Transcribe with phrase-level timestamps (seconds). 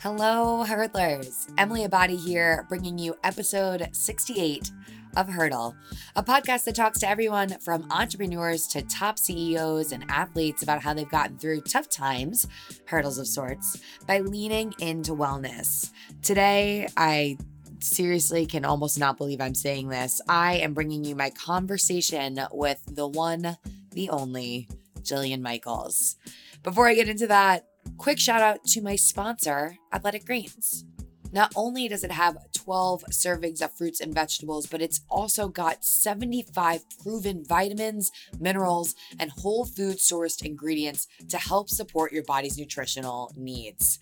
[0.00, 1.50] Hello, hurdlers.
[1.58, 4.70] Emily Abadi here, bringing you episode 68
[5.16, 5.74] of Hurdle,
[6.14, 10.94] a podcast that talks to everyone from entrepreneurs to top CEOs and athletes about how
[10.94, 12.46] they've gotten through tough times,
[12.84, 15.90] hurdles of sorts, by leaning into wellness.
[16.22, 17.36] Today, I
[17.80, 20.20] seriously can almost not believe I'm saying this.
[20.28, 23.56] I am bringing you my conversation with the one,
[23.90, 24.68] the only,
[25.00, 26.14] Jillian Michaels.
[26.62, 27.67] Before I get into that,
[27.98, 30.84] quick shout out to my sponsor, Athletic Greens.
[31.30, 35.84] Not only does it have 12 servings of fruits and vegetables, but it's also got
[35.84, 43.30] 75 proven vitamins, minerals, and whole food sourced ingredients to help support your body's nutritional
[43.36, 43.98] needs.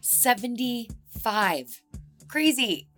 [0.00, 1.80] 75.
[2.28, 2.88] Crazy.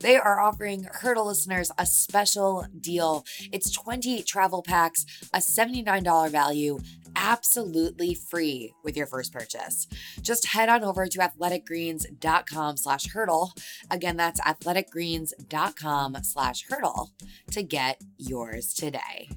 [0.00, 3.24] They are offering Hurdle listeners a special deal.
[3.52, 5.04] It's 28 travel packs,
[5.34, 6.78] a $79 value,
[7.16, 9.86] absolutely free with your first purchase.
[10.22, 13.52] Just head on over to athleticgreens.com slash hurdle.
[13.90, 17.10] Again, that's athleticgreens.com slash hurdle
[17.50, 19.30] to get yours today.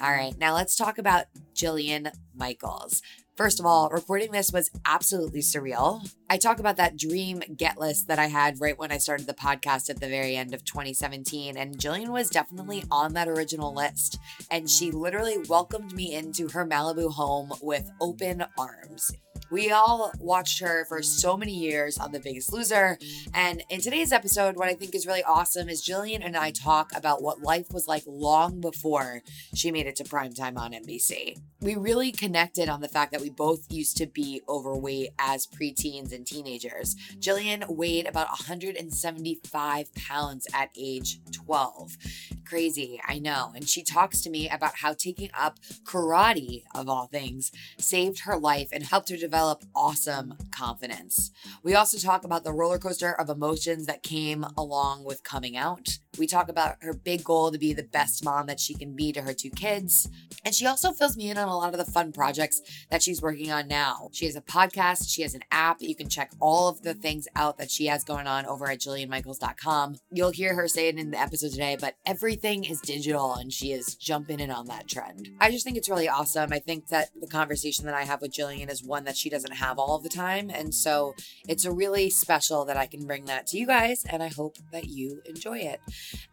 [0.00, 3.02] All right, now let's talk about Jillian Michaels.
[3.40, 6.06] First of all, recording this was absolutely surreal.
[6.28, 9.32] I talk about that dream get list that I had right when I started the
[9.32, 14.18] podcast at the very end of 2017, and Jillian was definitely on that original list.
[14.50, 19.10] And she literally welcomed me into her Malibu home with open arms.
[19.50, 22.98] We all watched her for so many years on The Biggest Loser.
[23.34, 26.92] And in today's episode, what I think is really awesome is Jillian and I talk
[26.94, 31.36] about what life was like long before she made it to primetime on NBC.
[31.60, 36.12] We really connected on the fact that we both used to be overweight as preteens
[36.12, 36.94] and teenagers.
[37.18, 41.96] Jillian weighed about 175 pounds at age 12.
[42.44, 43.52] Crazy, I know.
[43.54, 48.38] And she talks to me about how taking up karate, of all things, saved her
[48.38, 51.30] life and helped her develop develop awesome confidence.
[51.62, 55.98] We also talk about the roller coaster of emotions that came along with coming out.
[56.18, 59.12] We talk about her big goal to be the best mom that she can be
[59.12, 60.08] to her two kids.
[60.44, 63.22] And she also fills me in on a lot of the fun projects that she's
[63.22, 64.10] working on now.
[64.12, 65.78] She has a podcast, she has an app.
[65.80, 68.80] You can check all of the things out that she has going on over at
[68.80, 69.96] jillianmichaels.com.
[70.10, 73.72] You'll hear her say it in the episode today, but everything is digital and she
[73.72, 75.30] is jumping in on that trend.
[75.40, 76.52] I just think it's really awesome.
[76.52, 79.54] I think that the conversation that I have with Jillian is one that she doesn't
[79.54, 80.50] have all the time.
[80.50, 81.14] And so
[81.48, 84.04] it's a really special that I can bring that to you guys.
[84.08, 85.80] And I hope that you enjoy it.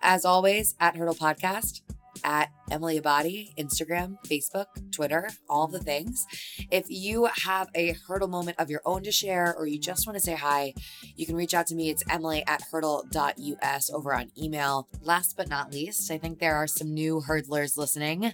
[0.02, 1.81] As always, at Hurdle Podcast,
[2.24, 6.25] at Emily Abadi, Instagram, Facebook, Twitter, all the things.
[6.72, 10.18] If you have a hurdle moment of your own to share or you just want
[10.18, 10.74] to say hi,
[11.16, 11.90] you can reach out to me.
[11.90, 14.88] It's emily at hurdle.us over on email.
[15.02, 18.31] Last but not least, I think there are some new hurdlers listening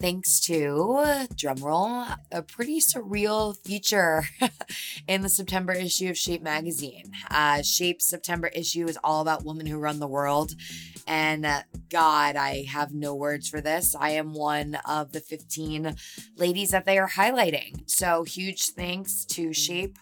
[0.00, 4.24] thanks to, drumroll, a pretty surreal feature
[5.08, 7.12] in the September issue of Shape magazine.
[7.30, 10.54] Uh, September issue is all about women who run the world.
[11.06, 13.94] And uh, God, I have no words for this.
[13.94, 15.94] I am one of the 15
[16.36, 17.88] ladies that they are highlighting.
[17.88, 19.98] So huge thanks to Shape.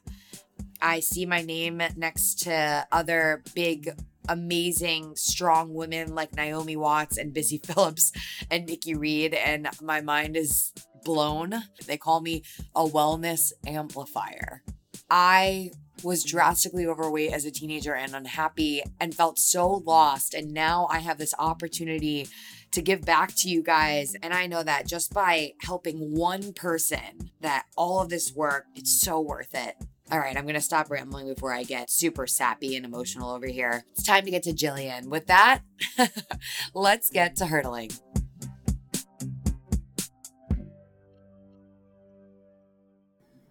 [0.80, 3.90] I see my name next to other big
[4.28, 8.12] amazing, strong women like Naomi Watts and Busy Phillips
[8.50, 10.72] and Nikki Reed, and my mind is
[11.04, 11.54] blown.
[11.86, 12.44] They call me
[12.74, 14.62] a wellness amplifier.
[15.10, 15.70] I
[16.02, 20.34] was drastically overweight as a teenager and unhappy and felt so lost.
[20.34, 22.28] And now I have this opportunity
[22.72, 24.14] to give back to you guys.
[24.22, 29.00] And I know that just by helping one person, that all of this work, it's
[29.00, 29.76] so worth it.
[30.10, 33.46] All right, I'm going to stop rambling before I get super sappy and emotional over
[33.46, 33.84] here.
[33.92, 35.08] It's time to get to Jillian.
[35.08, 35.60] With that,
[36.74, 37.90] let's get to hurdling.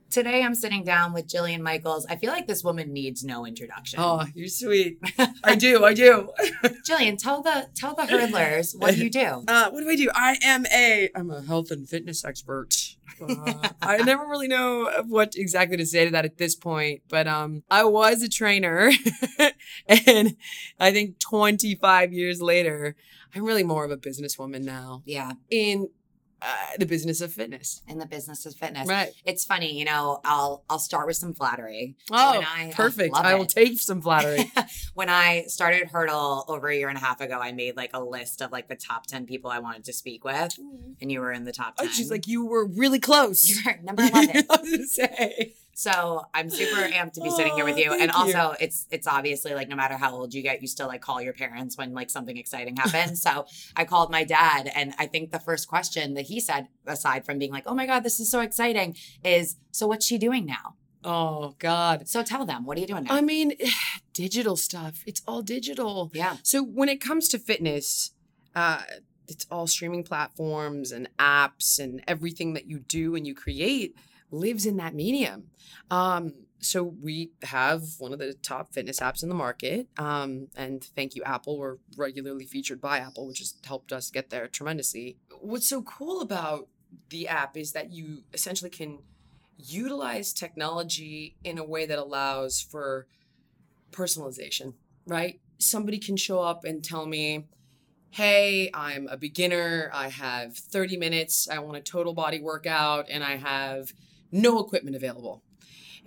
[0.09, 2.06] Today I'm sitting down with Jillian Michaels.
[2.09, 4.00] I feel like this woman needs no introduction.
[4.00, 5.00] Oh, you're sweet.
[5.44, 5.84] I do.
[5.84, 6.31] I do.
[6.88, 9.44] Jillian, tell the tell the hurdlers what do you do?
[9.57, 10.09] Uh, what do I do?
[10.13, 12.95] I am a I'm a health and fitness expert.
[13.19, 17.27] Uh, I never really know what exactly to say to that at this point, but
[17.27, 18.92] um, I was a trainer,
[19.88, 20.36] and
[20.80, 22.95] I think 25 years later,
[23.33, 25.01] I'm really more of a businesswoman now.
[25.06, 25.33] Yeah.
[25.50, 25.89] In
[26.42, 27.81] uh, the business of fitness.
[27.88, 28.88] In the business of fitness.
[28.88, 29.12] Right.
[29.25, 31.95] It's funny, you know, I'll I'll start with some flattery.
[32.12, 33.16] Oh, I, perfect.
[33.16, 34.51] I, I will take some flattery.
[34.94, 38.04] when I started Hurdle over a year and a half ago, I made like a
[38.04, 40.56] list of like the top 10 people I wanted to speak with.
[40.60, 40.95] Mm.
[41.01, 41.88] And you were in the top 10.
[41.88, 43.50] Oh, she's like, you were really close.
[43.50, 44.45] You're number 11.
[44.50, 45.56] I was say.
[45.77, 47.91] So I'm super amped to be sitting here with you.
[47.91, 48.56] Oh, and also you.
[48.62, 51.33] it's it's obviously like no matter how old you get, you still like call your
[51.33, 53.21] parents when like something exciting happens.
[53.27, 53.45] so
[53.75, 57.38] I called my dad and I think the first question that he said, aside from
[57.38, 60.77] being like, Oh my God, this is so exciting, is so what's she doing now?
[61.03, 62.07] Oh God.
[62.07, 63.13] So tell them, what are you doing now?
[63.13, 63.53] I mean,
[64.13, 65.03] digital stuff.
[65.06, 66.09] It's all digital.
[66.12, 66.38] yeah.
[66.41, 68.13] So when it comes to fitness,
[68.56, 68.81] uh,
[69.27, 73.95] it's all streaming platforms and apps and everything that you do and you create
[74.31, 75.50] lives in that medium.
[75.89, 79.88] Um, so we have one of the top fitness apps in the market.
[79.97, 81.59] Um, and thank you, Apple.
[81.59, 85.18] We're regularly featured by Apple, which has helped us get there tremendously.
[85.39, 86.68] What's so cool about
[87.09, 89.00] the app is that you essentially can
[89.57, 93.07] utilize technology in a way that allows for
[93.91, 94.73] personalization,
[95.06, 95.39] right?
[95.59, 97.45] Somebody can show up and tell me,
[98.12, 99.91] hey, I'm a beginner.
[99.94, 101.47] I have 30 minutes.
[101.50, 103.94] I want a total body workout and I have
[104.31, 105.44] no equipment available.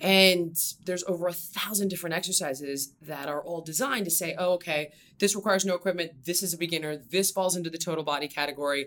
[0.00, 0.56] And
[0.86, 5.36] there's over a thousand different exercises that are all designed to say, oh, okay, this
[5.36, 6.24] requires no equipment.
[6.24, 6.96] This is a beginner.
[6.96, 8.86] This falls into the total body category.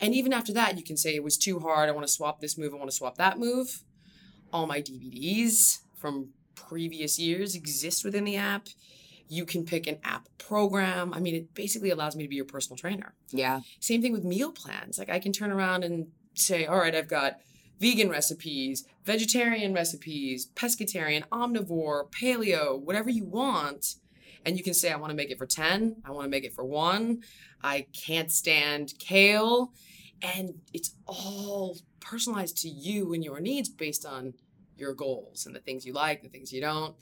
[0.00, 1.88] And even after that, you can say it was too hard.
[1.88, 2.74] I want to swap this move.
[2.74, 3.84] I want to swap that move.
[4.52, 8.68] All my DVDs from previous years exist within the app.
[9.28, 11.14] You can pick an app program.
[11.14, 13.14] I mean, it basically allows me to be your personal trainer.
[13.30, 13.60] Yeah.
[13.78, 14.98] Same thing with meal plans.
[14.98, 17.36] Like I can turn around and say, all right, I've got
[17.80, 23.96] vegan recipes, vegetarian recipes, pescatarian, omnivore, paleo, whatever you want.
[24.44, 25.96] And you can say, I want to make it for 10.
[26.04, 27.22] I want to make it for one.
[27.62, 29.72] I can't stand kale.
[30.22, 34.34] And it's all personalized to you and your needs based on
[34.76, 36.94] your goals and the things you like, the things you don't.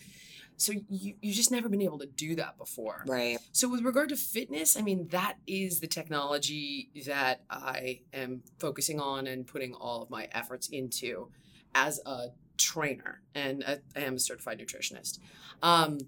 [0.58, 3.04] So you, you've just never been able to do that before.
[3.06, 3.38] Right.
[3.52, 9.00] So with regard to fitness, I mean that is the technology that I am focusing
[9.00, 11.30] on and putting all of my efforts into
[11.74, 15.20] as a trainer and a, I am a certified nutritionist.
[15.62, 15.98] Um,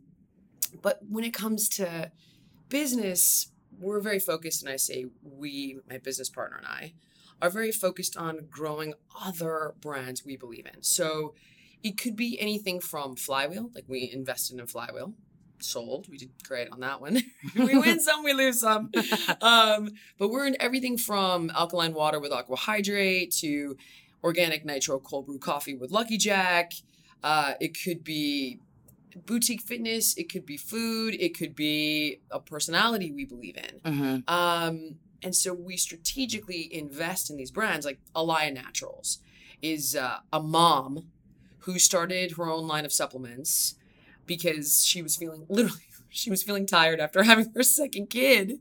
[0.82, 2.11] but when it comes to
[2.69, 6.93] business, we're very focused, and I say we, my business partner and I,
[7.41, 8.94] are very focused on growing
[9.25, 10.82] other brands we believe in.
[10.82, 11.35] So
[11.82, 15.15] it could be anything from Flywheel, like we invested in Flywheel,
[15.59, 16.09] sold.
[16.09, 17.23] We did great on that one.
[17.56, 18.91] we win some, we lose some.
[19.41, 23.77] Um, but we're in everything from alkaline water with AQUAhydrate to
[24.23, 26.73] organic nitro cold brew coffee with Lucky Jack.
[27.23, 28.61] Uh, it could be
[29.26, 30.17] boutique fitness.
[30.17, 31.15] It could be food.
[31.19, 33.81] It could be a personality we believe in.
[33.93, 34.35] Mm-hmm.
[34.35, 39.19] Um, and so we strategically invest in these brands like Alaya Naturals
[39.61, 41.09] is uh, a mom
[41.61, 43.77] who started her own line of supplements
[44.27, 48.59] because she was feeling literally she was feeling tired after having her second kid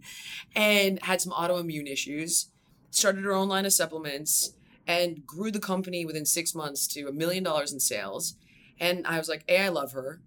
[0.56, 2.48] and had some autoimmune issues
[2.92, 4.54] started her own line of supplements
[4.88, 8.36] and grew the company within six months to a million dollars in sales.
[8.80, 10.22] And i was like a i love her.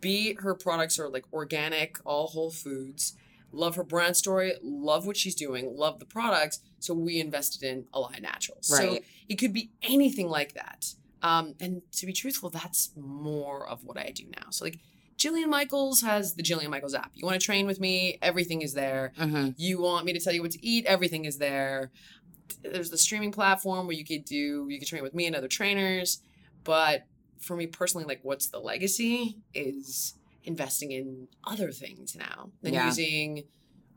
[0.00, 3.14] B her products are like organic all whole foods.
[3.52, 4.54] Love her brand story.
[4.62, 5.76] Love what she's doing.
[5.76, 6.60] Love the products.
[6.78, 8.66] So we invested in Align Naturals.
[8.66, 10.94] So it could be anything like that
[11.26, 14.46] um, and to be truthful, that's more of what I do now.
[14.50, 14.78] So like
[15.18, 17.10] Jillian Michaels has the Jillian Michaels app.
[17.14, 18.18] You want to train with me?
[18.22, 19.12] Everything is there.
[19.18, 19.50] Mm-hmm.
[19.56, 20.84] You want me to tell you what to eat?
[20.86, 21.90] Everything is there.
[22.62, 25.48] There's the streaming platform where you could do you could train with me and other
[25.48, 26.20] trainers.
[26.64, 27.06] But
[27.40, 30.14] for me personally, like what's the legacy is
[30.44, 32.86] investing in other things now than Yeah.
[32.86, 33.44] using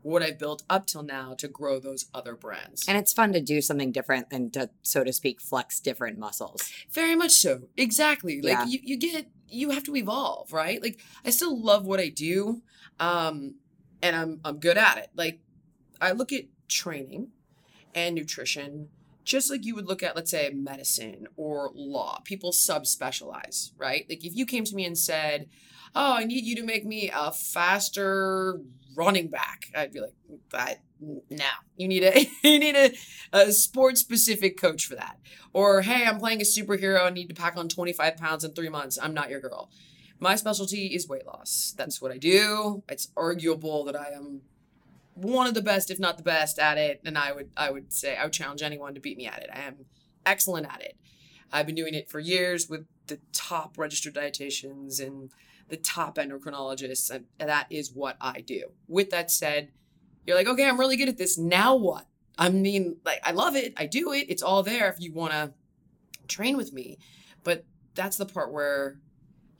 [0.02, 2.84] what I've built up till now to grow those other brands.
[2.88, 6.72] And it's fun to do something different and to, so to speak, flex different muscles.
[6.90, 7.62] Very much so.
[7.76, 8.40] Exactly.
[8.40, 8.64] Like Yeah.
[8.66, 10.80] you, you get you have to evolve, right?
[10.82, 12.62] Like I still love what I do.
[12.98, 13.56] Um
[14.02, 15.10] and I'm I'm good at it.
[15.14, 15.40] Like
[16.00, 17.28] I look at training
[17.94, 18.88] and nutrition
[19.24, 22.20] just like you would look at let's say medicine or law.
[22.24, 24.06] People subspecialize, right?
[24.08, 25.48] Like if you came to me and said,
[25.94, 28.60] "Oh, I need you to make me a faster
[28.94, 30.14] running back." I'd be like,
[30.52, 31.44] "I no.
[31.76, 32.92] You need a you need a,
[33.32, 35.18] a sports specific coach for that."
[35.52, 37.04] Or, hey, I'm playing a superhero.
[37.04, 38.98] I need to pack on 25 pounds in three months.
[39.02, 39.68] I'm not your girl.
[40.20, 41.74] My specialty is weight loss.
[41.76, 42.84] That's what I do.
[42.88, 44.42] It's arguable that I am
[45.14, 47.00] one of the best, if not the best, at it.
[47.04, 49.50] And I would I would say I would challenge anyone to beat me at it.
[49.52, 49.86] I am
[50.24, 50.96] excellent at it.
[51.52, 55.30] I've been doing it for years with the top registered dietitians and
[55.70, 58.72] the top endocrinologists, and that is what I do.
[58.88, 59.70] With that said,
[60.26, 61.38] you're like, okay, I'm really good at this.
[61.38, 62.06] Now what?
[62.38, 63.74] I mean, like, I love it.
[63.76, 64.26] I do it.
[64.28, 65.52] It's all there if you want to
[66.28, 66.98] train with me.
[67.42, 68.98] But that's the part where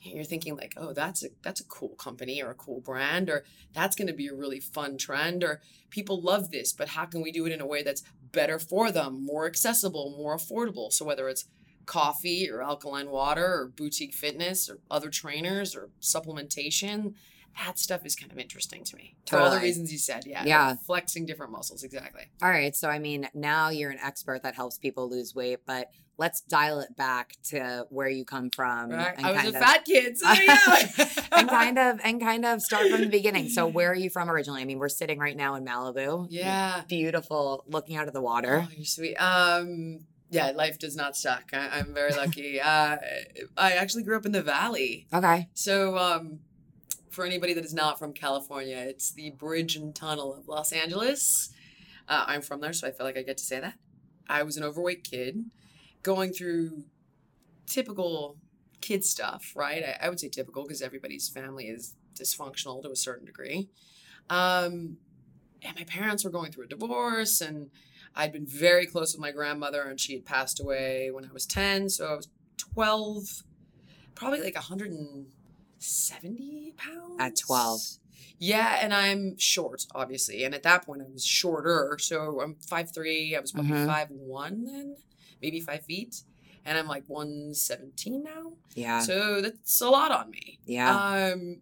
[0.02, 3.44] you're thinking like, oh, that's a that's a cool company or a cool brand, or
[3.74, 7.20] that's going to be a really fun trend, or people love this, but how can
[7.20, 8.02] we do it in a way that's
[8.32, 10.90] better for them, more accessible, more affordable?
[10.90, 11.44] So whether it's
[11.86, 17.14] coffee or alkaline water or boutique fitness or other trainers or supplementation,
[17.64, 19.16] that stuff is kind of interesting to me.
[19.28, 20.44] For all the reasons you said, yeah.
[20.44, 20.74] Yeah.
[20.86, 22.30] Flexing different muscles, exactly.
[22.42, 22.74] All right.
[22.76, 26.80] So, I mean, now you're an expert that helps people lose weight, but let's dial
[26.80, 28.90] it back to where you come from.
[28.90, 29.14] Right.
[29.16, 30.88] and I was a of- fat kid, so yeah.
[31.32, 33.48] and kind of and kind of start from the beginning.
[33.48, 34.62] So where are you from originally?
[34.62, 36.26] I mean, we're sitting right now in Malibu.
[36.30, 36.82] Yeah.
[36.88, 38.66] Beautiful, looking out of the water.
[38.66, 39.16] Oh, you're sweet.
[39.16, 41.50] Um, yeah, life does not suck.
[41.52, 42.60] I, I'm very lucky.
[42.60, 42.96] uh,
[43.56, 45.06] I actually grew up in the valley.
[45.12, 45.48] Okay.
[45.54, 46.40] So, um,
[47.10, 51.50] for anybody that is not from California, it's the bridge and tunnel of Los Angeles.
[52.08, 53.74] Uh, I'm from there, so I feel like I get to say that.
[54.28, 55.44] I was an overweight kid
[56.02, 56.84] going through
[57.66, 58.36] typical
[58.80, 59.82] kid stuff, right?
[59.84, 63.68] I, I would say typical because everybody's family is dysfunctional to a certain degree.
[64.28, 64.98] Um,
[65.62, 67.70] and my parents were going through a divorce, and
[68.14, 71.46] I'd been very close with my grandmother, and she had passed away when I was
[71.46, 71.88] 10.
[71.90, 73.42] So I was 12,
[74.14, 77.16] probably like 170 pounds.
[77.18, 77.80] At 12.
[78.38, 80.44] Yeah, and I'm short, obviously.
[80.44, 81.98] And at that point, I was shorter.
[82.00, 83.36] So I'm 5'3.
[83.36, 83.86] I was probably Mhm.
[83.86, 84.96] 5'1 then,
[85.42, 86.22] maybe 5 feet.
[86.64, 88.52] And I'm like 117 now.
[88.74, 89.00] Yeah.
[89.00, 90.58] So that's a lot on me.
[90.64, 91.30] yeah.
[91.32, 91.60] Um,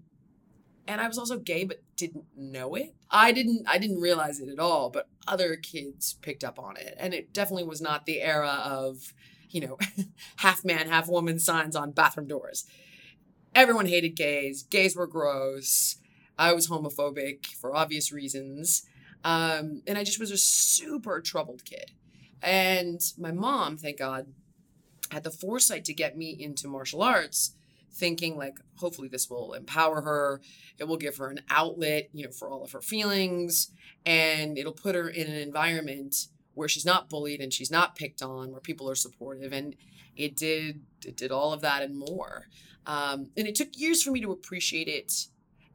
[0.86, 2.94] and I was also gay, but didn't know it.
[3.10, 3.66] I didn't.
[3.68, 4.88] I didn't realize it at all.
[4.88, 9.12] But other kids picked up on it, and it definitely was not the era of,
[9.50, 9.78] you know,
[10.36, 12.64] half man, half woman signs on bathroom doors.
[13.54, 14.62] Everyone hated gays.
[14.62, 15.96] Gays were gross.
[16.38, 18.84] I was homophobic for obvious reasons,
[19.24, 21.90] um, and I just was a super troubled kid.
[22.40, 24.28] And my mom, thank God,
[25.10, 27.54] had the foresight to get me into martial arts
[27.98, 30.40] thinking like hopefully this will empower her.
[30.78, 33.72] It will give her an outlet you know for all of her feelings
[34.06, 38.22] and it'll put her in an environment where she's not bullied and she's not picked
[38.22, 39.76] on where people are supportive and
[40.16, 42.46] it did it did all of that and more.
[42.86, 45.26] Um, and it took years for me to appreciate it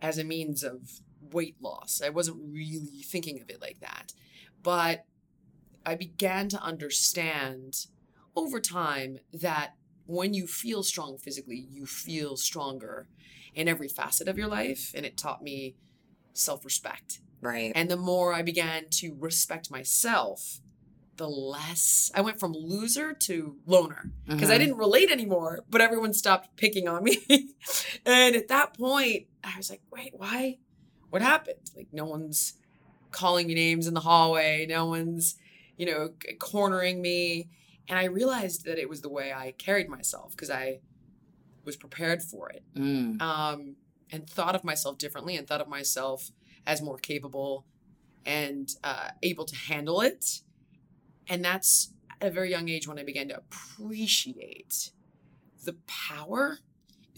[0.01, 1.01] as a means of
[1.31, 2.01] weight loss.
[2.03, 4.13] I wasn't really thinking of it like that.
[4.61, 5.05] But
[5.85, 7.87] i began to understand
[8.35, 13.07] over time that when you feel strong physically, you feel stronger
[13.53, 14.91] in every facet of your life.
[14.95, 15.75] And it taught me
[16.33, 17.19] self respect.
[17.41, 17.71] right.
[17.75, 20.61] And the more I began to respect myself,
[21.17, 24.59] the less I went from loser to loner because I Mhm.
[24.59, 27.17] didn't relate anymore, but everyone stopped picking on me.
[28.05, 30.57] and at that point, I was like, wait, why?
[31.11, 31.69] What happened?
[31.75, 32.53] Like, no one's
[33.11, 35.35] calling me names in the hallway, no one's,
[35.77, 37.49] you know, cornering me.
[37.87, 40.79] And I realized that it was the way I carried myself because I
[41.65, 43.21] was prepared for it Mm.
[43.21, 43.75] um,
[44.11, 46.31] and thought of myself differently and thought of myself
[46.65, 47.65] as more capable
[48.25, 50.41] and uh, able to handle it.
[51.27, 54.91] And that's at a very young age when I began to appreciate
[55.65, 56.59] the power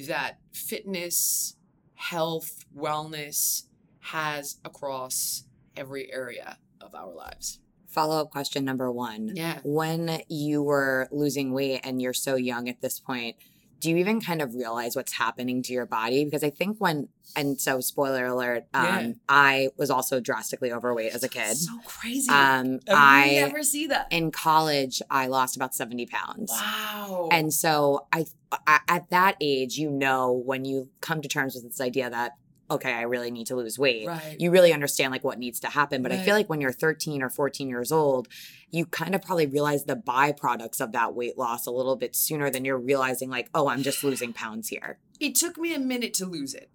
[0.08, 1.56] that fitness,
[1.96, 3.64] health, wellness
[4.00, 5.46] has across
[5.76, 7.60] every area of our lives.
[7.96, 9.32] Follow up question number one.
[9.36, 9.60] Yeah.
[9.64, 13.38] When you were losing weight and you're so young at this point,
[13.80, 16.26] do you even kind of realize what's happening to your body?
[16.26, 19.12] Because I think when, and so spoiler alert, um, Yeah.
[19.30, 21.56] I was also drastically overweight as a kid.
[21.56, 22.30] So crazy.
[22.30, 24.08] Um, I I, never see that.
[24.12, 26.52] in college, I lost about 70 pounds.
[26.52, 27.30] Wow.
[27.32, 28.26] And so I,
[28.68, 32.34] I, at that age, you know, when you come to terms with this idea that,
[32.70, 34.36] okay, I really need to lose weight, right.
[34.40, 36.02] you really understand like what needs to happen.
[36.02, 38.28] But I feel like when you're 13 or 14 years old,
[38.72, 42.50] you kind of probably realize the byproducts of that weight loss a little bit sooner
[42.50, 44.98] than you're realizing like, oh, I'm just losing pounds here.
[45.20, 46.70] it took me a minute to lose it.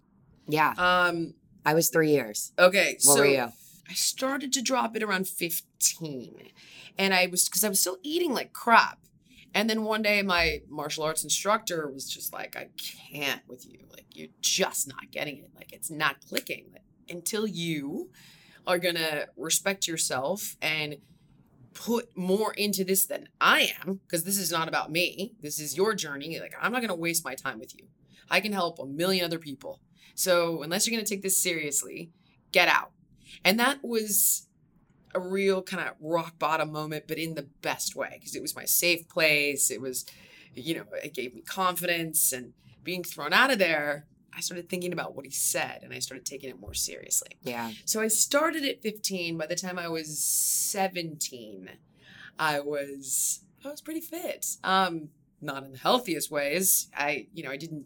[0.47, 0.73] Yeah.
[0.77, 1.33] Um,
[1.65, 2.53] I was three years.
[2.57, 2.97] okay.
[3.03, 3.51] What so were you?
[3.89, 6.51] I started to drop it around 15.
[6.97, 8.99] And I was, because I was still eating like crap.
[9.53, 13.79] And then one day my martial arts instructor was just like, I can't with you.
[13.91, 15.51] Like, you're just not getting it.
[15.55, 16.67] Like, it's not clicking.
[16.71, 18.09] Like, until you
[18.65, 20.97] are going to respect yourself and
[21.73, 25.33] put more into this than I am, because this is not about me.
[25.41, 26.39] This is your journey.
[26.39, 27.87] Like, I'm not going to waste my time with you.
[28.29, 29.81] I can help a million other people.
[30.15, 32.11] So, unless you're going to take this seriously,
[32.51, 32.91] get out.
[33.43, 34.47] And that was
[35.13, 38.55] a real kind of rock bottom moment, but in the best way because it was
[38.55, 39.71] my safe place.
[39.71, 40.05] It was,
[40.53, 42.53] you know, it gave me confidence and
[42.83, 44.05] being thrown out of there.
[44.33, 47.37] I started thinking about what he said and I started taking it more seriously.
[47.43, 47.71] Yeah.
[47.85, 49.37] So I started at 15.
[49.37, 51.69] By the time I was 17,
[52.39, 54.45] I was I was pretty fit.
[54.63, 55.09] Um,
[55.41, 56.87] not in the healthiest ways.
[56.95, 57.85] I, you know, I didn't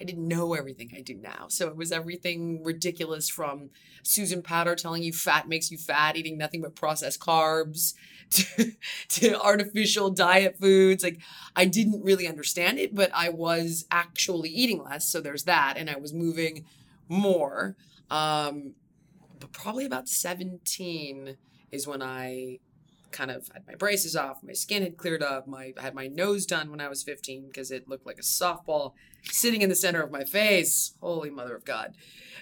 [0.00, 1.46] I didn't know everything I do now.
[1.48, 3.70] So it was everything ridiculous from
[4.02, 7.94] Susan Powter telling you fat makes you fat, eating nothing but processed carbs,
[8.30, 8.72] to,
[9.08, 11.02] to artificial diet foods.
[11.02, 11.20] Like
[11.54, 15.08] I didn't really understand it, but I was actually eating less.
[15.08, 15.74] So there's that.
[15.76, 16.64] And I was moving
[17.08, 17.76] more.
[18.10, 18.74] Um,
[19.38, 21.36] but probably about 17
[21.70, 22.58] is when I
[23.12, 26.06] kind of had my braces off, my skin had cleared up, my I had my
[26.08, 28.92] nose done when I was 15 because it looked like a softball
[29.24, 30.94] sitting in the center of my face.
[31.00, 31.94] Holy mother of God.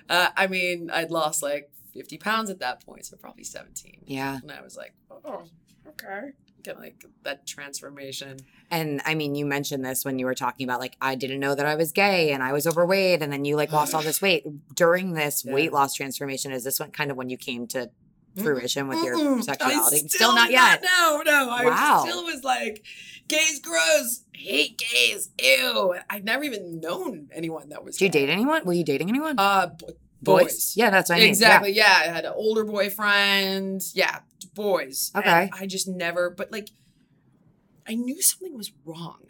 [0.08, 4.02] Uh, I mean, I'd lost like 50 pounds at that point, so probably 17.
[4.06, 4.38] Yeah.
[4.42, 5.44] And I was like, oh,
[5.88, 6.30] okay.
[6.62, 8.38] Get like that transformation.
[8.70, 11.54] And I mean, you mentioned this when you were talking about like, I didn't know
[11.54, 13.22] that I was gay and I was overweight.
[13.22, 14.44] And then you like lost all this weight.
[14.74, 15.52] During this Yeah.
[15.52, 17.90] weight loss transformation, is this one kind of when you came to
[18.36, 19.42] fruition with your Mm-mm.
[19.44, 20.02] sexuality?
[20.04, 20.82] I Still, not yet.
[20.82, 21.50] No, no.
[21.50, 22.04] I Wow.
[22.06, 22.84] still was like,
[23.28, 24.24] gays gross.
[24.34, 25.30] Hate gays.
[25.42, 25.94] Ew.
[26.10, 28.26] I'd never even known anyone that was Did you gay.
[28.26, 28.64] date anyone?
[28.64, 29.36] Were you dating anyone?
[29.38, 30.74] Uh, bo- boys.
[30.76, 31.28] Yeah, that's what I mean.
[31.28, 31.72] Exactly.
[31.72, 31.96] Yeah.
[32.02, 33.82] I had an older boyfriend.
[33.94, 34.20] Yeah,
[34.54, 35.10] boys.
[35.14, 35.50] And Okay.
[35.52, 36.70] I just never, but like,
[37.86, 39.20] I knew something was wrong,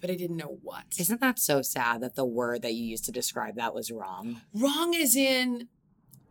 [0.00, 0.84] but I didn't know what.
[0.98, 4.40] Isn't that so sad that the word that you used to describe that was wrong?
[4.54, 5.68] wrong is in,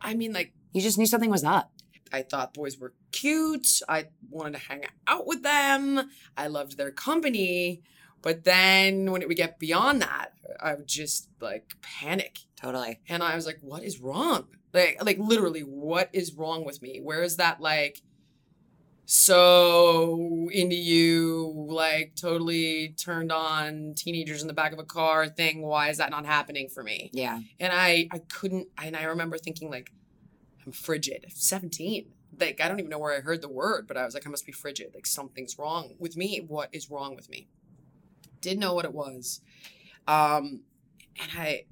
[0.02, 1.72] I mean, like, You just knew something was up.
[2.12, 3.82] I thought boys were cute.
[3.88, 6.10] I wanted to hang out with them.
[6.38, 7.82] I loved their company.
[8.22, 12.40] But then when it would get beyond that, I would just like panic.
[12.56, 13.00] Totally.
[13.10, 14.48] And I was like, what is wrong?
[14.74, 17.00] Like like literally, what is wrong with me?
[17.02, 18.02] Where is that like
[19.06, 25.64] so into you, like totally turned on teenagers in the back of a car thing?
[25.64, 27.10] Why is that not happening for me?
[27.14, 27.40] Yeah.
[27.60, 29.92] and I I couldn't and I remember thinking like
[30.72, 31.26] I'm frigid.
[31.34, 32.06] 17.
[32.40, 34.30] Like I don't even know where I heard the word, but I was like I
[34.30, 34.92] must be frigid.
[34.96, 36.42] Like something's wrong with me.
[36.48, 37.50] What is wrong with me?
[38.40, 39.42] Didn't know what it was.
[40.08, 40.62] Um
[41.22, 41.66] and I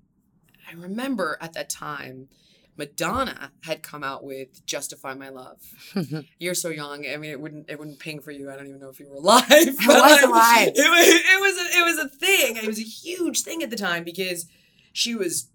[0.69, 2.27] I remember at that time
[2.75, 5.59] Madonna had come out with Justify My Love.
[6.39, 7.05] You're so young.
[7.07, 8.51] I mean, it wouldn't it wouldn't ping for you.
[8.51, 9.45] I don't even know if you were alive.
[9.49, 10.71] I was alive.
[10.75, 12.57] It was it was a, it was a thing.
[12.57, 14.45] It was a huge thing at the time because
[14.91, 15.47] she was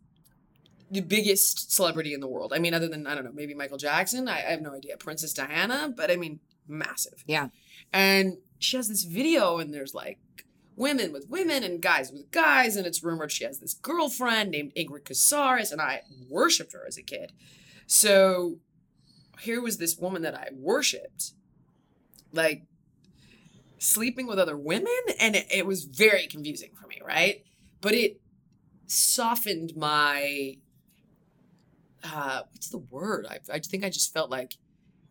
[0.90, 2.52] the biggest celebrity in the world.
[2.52, 4.28] I mean, other than I don't know, maybe Michael Jackson.
[4.28, 4.96] I, I have no idea.
[4.96, 7.24] Princess Diana, but I mean, massive.
[7.26, 7.48] Yeah.
[7.92, 10.18] And she has this video, and there's like
[10.76, 14.72] women with women and guys with guys, and it's rumored she has this girlfriend named
[14.76, 17.32] Ingrid Casares, and I worshipped her as a kid.
[17.86, 18.58] So
[19.40, 21.32] here was this woman that I worshipped,
[22.32, 22.64] like
[23.78, 24.88] sleeping with other women,
[25.20, 27.44] and it, it was very confusing for me, right?
[27.80, 28.20] But it
[28.86, 30.56] softened my
[32.04, 33.26] uh what's the word?
[33.28, 34.54] I, I think I just felt like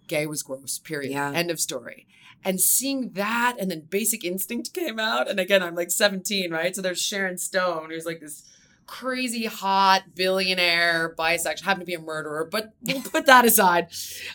[0.07, 1.11] gay was gross, period.
[1.11, 1.31] Yeah.
[1.31, 2.07] End of story.
[2.45, 5.29] And seeing that and then Basic Instinct came out.
[5.29, 6.75] And again, I'm like 17, right?
[6.75, 8.43] So there's Sharon Stone, who's like this
[8.85, 13.87] crazy hot billionaire bisexual, happened to be a murderer, but we'll put that aside.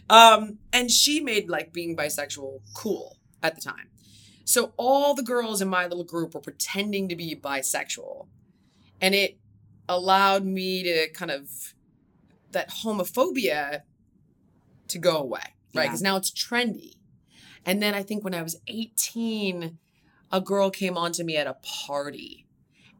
[0.09, 3.89] Um, and she made like being bisexual cool at the time.
[4.45, 8.27] So all the girls in my little group were pretending to be bisexual.
[9.01, 9.39] And it
[9.89, 11.75] allowed me to kind of
[12.53, 13.81] that homophobia
[14.89, 15.41] to go away,
[15.75, 15.83] right?
[15.83, 15.83] Yeah.
[15.85, 16.95] Because now it's trendy.
[17.67, 19.79] And then I think when I was 18,
[20.33, 21.57] a girl came on to me at a
[21.87, 22.47] party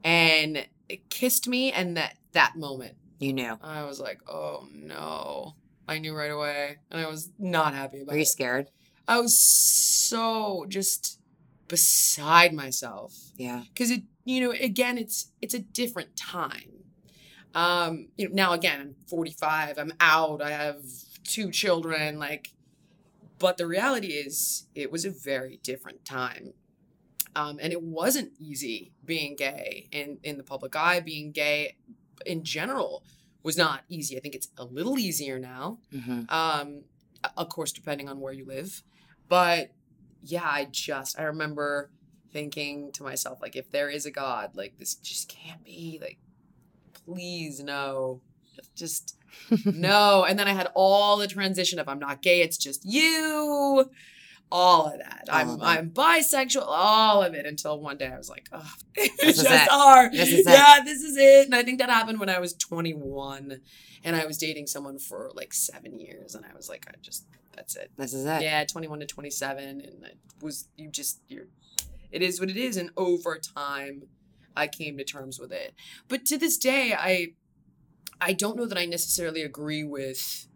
[0.05, 0.67] and
[1.09, 1.73] kissed me.
[1.73, 3.59] And that that moment, You knew.
[3.63, 5.55] I was like, oh no.
[5.87, 6.77] I knew right away.
[6.91, 8.13] And I was not happy about it.
[8.13, 8.27] Were you it.
[8.29, 8.69] scared?
[9.07, 11.19] I was so just
[11.69, 13.63] beside myself Yeah.
[13.73, 16.73] because it you know again it's it's a different time
[17.55, 20.83] um you know now again i'm 45 i'm out i have
[21.25, 22.53] two children like
[23.39, 26.55] but the reality is it was a very different time.
[27.37, 31.01] Um and it wasn't easy being gay in in the public eye.
[31.01, 31.77] Being gay
[32.27, 33.05] in general
[33.43, 34.17] was not easy.
[34.17, 35.79] I think it's a little easier now.
[35.93, 36.83] Hmm um
[37.37, 38.83] of course depending on where you live.
[39.29, 39.71] But
[40.21, 41.93] yeah i just i remember
[42.33, 46.19] thinking to myself like if there is a god like this just can't be like
[47.09, 48.21] please no
[48.75, 49.17] just
[49.65, 53.91] no and then i had all the transition of i'm not gay it's just you
[54.51, 55.65] all of that All i'm of it.
[55.65, 59.37] i'm bisexual all of it until one day i was like oh This it is
[59.43, 59.71] just it.
[59.71, 60.51] are This is it.
[60.51, 63.61] yeah this is it and i think that happened when i was 21
[64.05, 67.27] and i was dating someone for like seven years and i was like i just
[67.55, 68.43] that's it This is it.
[68.43, 71.47] yeah 21 to 27 and it was you just you're
[72.11, 74.05] it is what it is and over time
[74.59, 75.75] i came to terms with it.
[76.09, 77.29] But to this day i
[78.21, 80.47] i don't know that i necessarily agree with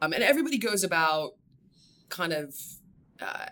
[0.00, 1.32] um and everybody goes about
[2.08, 2.54] kind of
[3.20, 3.46] uh,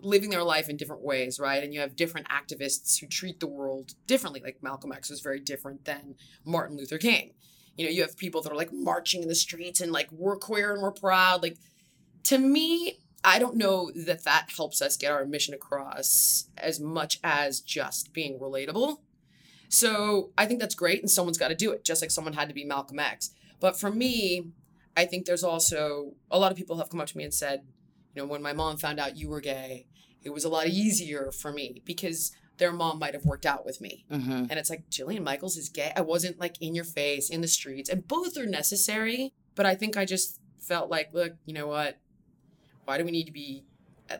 [0.00, 1.62] living their life in different ways right?
[1.62, 4.40] And you have different activists who treat the world differently.
[4.42, 7.34] Like malcolm x was very different than martin luther king.
[7.76, 10.36] You know you have people that are like marching in the streets and like we're
[10.36, 11.42] queer and we're proud.
[11.42, 11.58] Like
[12.24, 17.18] to me I don't know that that helps us get our mission across as much
[17.24, 18.98] as just being relatable.
[19.68, 22.48] So I think that's great, and someone's got to do it, just like someone had
[22.48, 23.30] to be Malcolm X.
[23.60, 24.48] But for me,
[24.96, 27.64] I think there's also a lot of people have come up to me and said,
[28.14, 29.86] you know, when my mom found out you were gay,
[30.22, 33.80] it was a lot easier for me because their mom might have worked out with
[33.80, 34.04] me.
[34.10, 34.46] Mm-hmm.
[34.50, 35.92] And it's like, Jillian Michaels is gay.
[35.94, 39.32] I wasn't like in your face, in the streets, and both are necessary.
[39.54, 41.98] But I think I just felt like, look, you know what?
[42.84, 43.64] Why do we need to be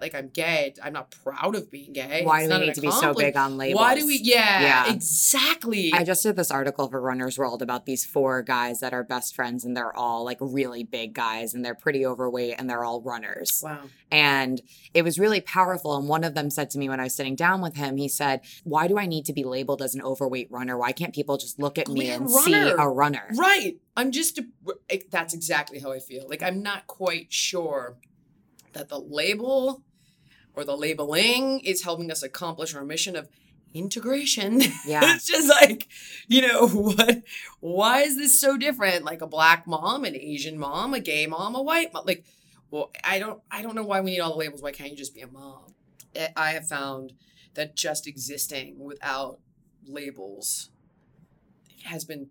[0.01, 0.74] like I'm gay?
[0.83, 2.22] I'm not proud of being gay.
[2.24, 3.81] Why It's do we need to be so big on labels?
[3.81, 4.18] Why do we?
[4.22, 4.92] Yeah, Yeah.
[4.92, 5.92] exactly.
[5.92, 9.35] I just did this article for Runner's World about these four guys that are best
[9.35, 13.01] friends and they're all like really big guys and they're pretty overweight and they're all
[13.03, 13.61] runners.
[13.64, 13.81] wow.
[14.11, 14.62] And
[14.94, 15.96] it was really powerful.
[15.96, 18.09] And one of them said to me when I was sitting down with him, he
[18.09, 20.79] said, Why do I need to be labeled as an overweight runner?
[20.79, 23.29] Why can't people just look at me and see a runner?
[23.37, 23.79] Right.
[23.96, 24.38] I'm just.
[24.38, 26.27] A, that's exactly how I feel.
[26.29, 27.96] Like I'm not quite sure
[28.72, 29.83] that the label
[30.54, 33.28] or the labeling is helping us accomplish our mission of
[33.74, 34.61] integration.
[34.87, 35.00] Yeah.
[35.14, 35.87] it's just like,
[36.26, 37.22] you know, what?
[37.61, 39.04] Why is this so different?
[39.04, 42.04] Like a black mom, an Asian mom, a gay mom, a white mom.
[42.07, 42.24] Like,
[42.70, 44.62] well, I don't, I don't know why we need all the labels.
[44.62, 45.74] Why can't you just be a mom?
[46.16, 47.12] I- I have found
[47.54, 49.40] that just existing without
[49.87, 50.70] labels
[51.85, 52.28] has been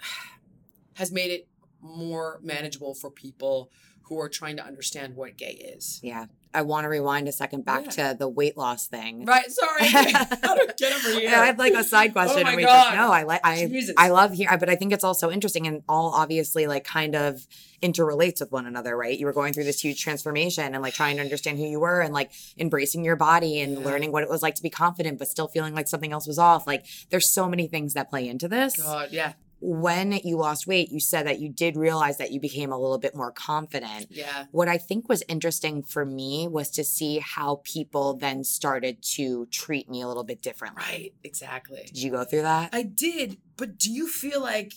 [0.94, 1.48] has made it
[1.80, 3.70] more manageable for people
[4.08, 6.00] who are trying to understand what gay is.
[6.02, 6.26] Yeah.
[6.54, 8.12] I want to rewind a second back Yeah.
[8.12, 9.26] to the weight loss thing.
[9.26, 9.50] Right.
[9.50, 9.80] Sorry.
[9.82, 11.28] I get over here?
[11.28, 12.40] I had like a side oh question.
[12.46, 12.84] Oh my God.
[12.84, 13.94] just no, I like I Jesus.
[13.98, 17.46] I love here, but I think it's also interesting and all obviously like kind of
[17.82, 19.18] interrelates with one another, right?
[19.18, 22.00] You were going through this huge transformation and like trying to understand who you were
[22.00, 23.84] and like embracing your body and Yeah.
[23.84, 26.38] learning what it was like to be confident, but still feeling like something else was
[26.38, 26.66] off.
[26.66, 28.80] Like there's so many things that play into this.
[28.80, 32.70] God, yeah, When you lost weight, you said that you did realize that you became
[32.72, 34.06] a little bit more confident.
[34.10, 39.02] yeah, What I think was interesting for me was to see how people then started
[39.14, 40.84] to treat me a little bit differently.
[40.88, 41.82] right, exactly.
[41.86, 42.70] Did you go through that?
[42.72, 44.74] I did, but do you feel like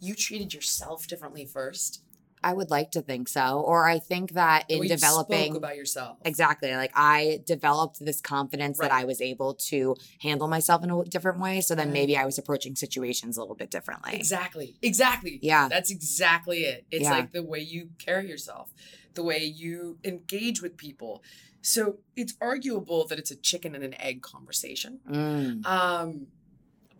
[0.00, 2.02] you treated yourself differently first?
[2.42, 3.60] I would like to think so.
[3.60, 6.18] Or I think that in you developing spoke about yourself.
[6.24, 11.04] exactly like I developed this confidence that I was able to handle myself in a
[11.04, 11.60] different way.
[11.60, 11.94] So then Right.
[11.94, 14.14] maybe I was approaching situations a little bit differently.
[14.14, 14.76] Exactly.
[14.82, 15.38] Exactly.
[15.42, 15.68] Yeah.
[15.68, 16.86] That's exactly it.
[16.90, 17.10] It's Yeah.
[17.12, 18.72] like the way you carry yourself,
[19.14, 21.22] the way you engage with people.
[21.60, 25.00] So it's arguable that it's a chicken and an egg conversation.
[25.08, 25.66] Mm.
[25.66, 26.26] Um,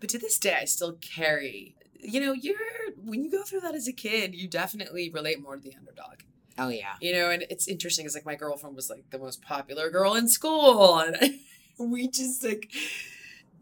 [0.00, 1.74] but to this day, I still carry.
[2.00, 2.56] You know, you're
[3.04, 6.22] when you go through that as a kid, you definitely relate more to the underdog.
[6.58, 6.94] Oh yeah.
[7.00, 8.06] You know, and it's interesting.
[8.06, 11.40] It's like my girlfriend was like the most popular girl in school, and
[11.78, 12.70] we just like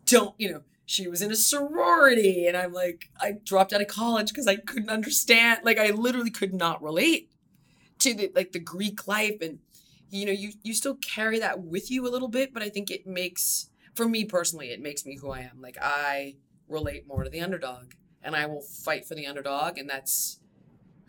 [0.07, 0.35] don't.
[0.39, 4.29] You know, she was in a sorority, and I'm like, I dropped out of college
[4.29, 5.61] because I couldn't understand.
[5.65, 7.31] Like, I literally could not relate
[7.99, 9.59] to the like the Greek life, and
[10.11, 12.91] you know, you you still carry that with you a little bit, but I think
[12.91, 15.61] it makes for me personally, it makes me who I am.
[15.61, 16.37] Like I
[16.69, 20.41] relate more to the underdog, and I will fight for the underdog, and that's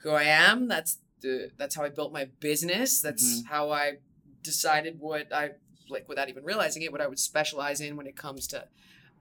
[0.03, 0.67] who I am.
[0.67, 3.01] That's the that's how I built my business.
[3.01, 3.53] That's mm-hmm.
[3.53, 3.97] how I
[4.43, 5.51] decided what I
[5.89, 6.91] like without even realizing it.
[6.91, 8.65] What I would specialize in when it comes to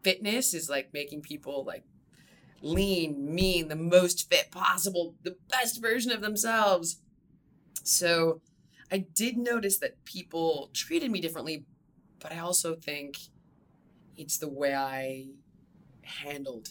[0.02, 1.84] fitness is like making people like
[2.62, 7.00] lean, mean, the most fit possible, the best version of themselves.
[7.82, 8.40] So
[8.90, 11.64] I did notice that people treated me differently,
[12.20, 13.18] but I also think
[14.16, 15.26] it's the way I
[16.02, 16.70] handled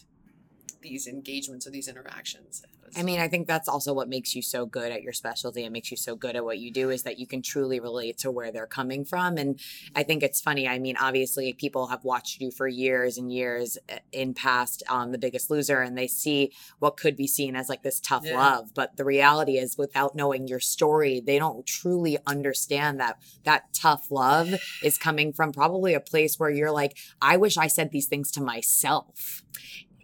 [0.85, 2.61] these engagements or these interactions.
[2.95, 5.73] I mean, I think that's also what makes you so good at your specialty and
[5.73, 8.31] makes you so good at what you do is that you can truly relate to
[8.31, 9.37] where they're coming from.
[9.37, 9.59] And
[9.95, 10.67] I think it's funny.
[10.67, 15.11] I mean, obviously, people have watched you for years and years uh, in past um,
[15.11, 18.37] The Biggest Loser, and they see what could be seen as like this tough Yeah.
[18.37, 18.73] love.
[18.75, 24.11] But the reality is, without knowing your story, they don't truly understand that that tough
[24.11, 28.07] love is coming from probably a place where you're like, I wish I said these
[28.07, 29.41] things to myself.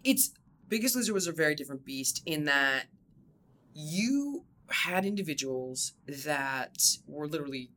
[0.04, 0.32] it's
[0.72, 2.86] Biggest Loser was a very different beast in that
[3.74, 7.72] you had individuals that were literally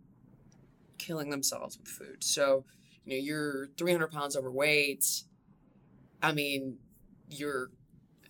[0.96, 2.22] killing themselves with food.
[2.22, 2.64] So,
[3.04, 5.24] you know, you're 300 pounds overweight.
[6.22, 6.76] I mean,
[7.28, 7.72] you're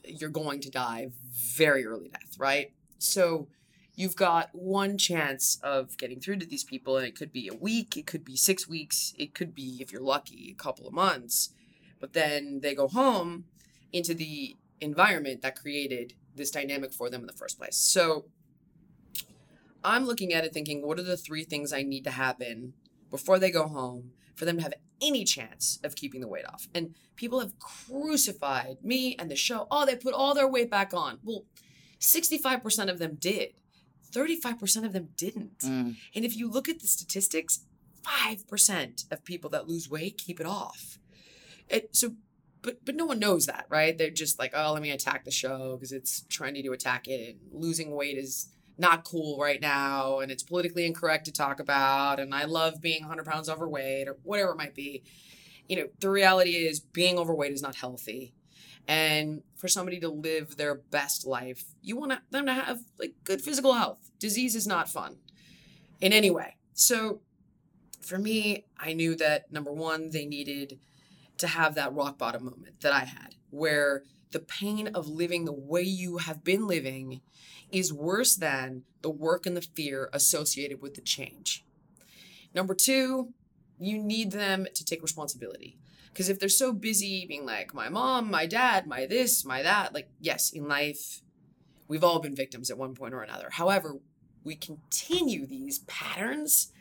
[0.03, 2.73] you're going to die very early death, right?
[2.99, 3.49] So
[3.95, 7.55] you've got one chance of getting through to these people, and it could be a
[7.55, 10.95] week, it could be six weeks, it could be, if you're lucky, a couple of
[10.95, 11.51] months.
[12.01, 13.45] But then they go home
[13.93, 17.77] into the environment that created this dynamic for them in the first place.
[17.77, 18.27] So
[19.85, 22.73] I'm looking at it thinking, what are the three things I need to happen
[23.11, 26.69] before they go home for them to have any chance of keeping the weight off?
[26.75, 29.67] And people have crucified me and the show.
[29.71, 31.19] Oh, they put all their weight back on.
[31.23, 31.45] Well,
[32.01, 33.55] 65% of them did.
[34.13, 35.59] 35% of them didn't.
[35.59, 35.97] Mm.
[36.15, 37.61] And if you look at the statistics,
[38.05, 40.99] 5% of people that lose weight keep it off.
[41.69, 42.15] It, so,
[42.65, 43.97] but but no one knows that, right?
[43.97, 47.37] They're just like, oh, let me attack the show because it's trendy to attack it.
[47.37, 52.19] And losing weight is not cool right now and it's politically incorrect to talk about
[52.19, 55.05] and I love being 100 pounds overweight or whatever it might be.
[55.69, 58.35] You know, the reality is being overweight is not healthy.
[58.89, 63.41] And for somebody to live their best life, you want them to have like good
[63.41, 64.11] physical health.
[64.19, 65.17] Disease is not fun
[66.01, 66.57] in any way.
[66.75, 67.21] So
[68.01, 70.79] for me, I knew that number one, they needed
[71.45, 75.53] to have that rock bottom moment that I had where the pain of living the
[75.53, 77.21] way you have been living
[77.71, 81.65] is worse than the work and the fear associated with the change.
[82.55, 83.35] Number two,
[83.79, 85.77] you need them to take responsibility.
[86.13, 89.93] Because if they're so busy being like, my mom, my dad, my this, my that,
[89.93, 91.21] like, yes, in life,
[91.89, 93.51] we've all been victims at one point or another.
[93.51, 93.99] However,
[94.45, 96.73] we continue these patterns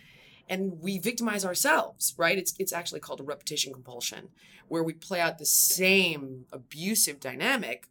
[0.50, 2.38] and we victimize ourselves, right?
[2.38, 4.30] It's, it's actually called a repetition compulsion,
[4.68, 7.88] where we play out the same abusive dynamic.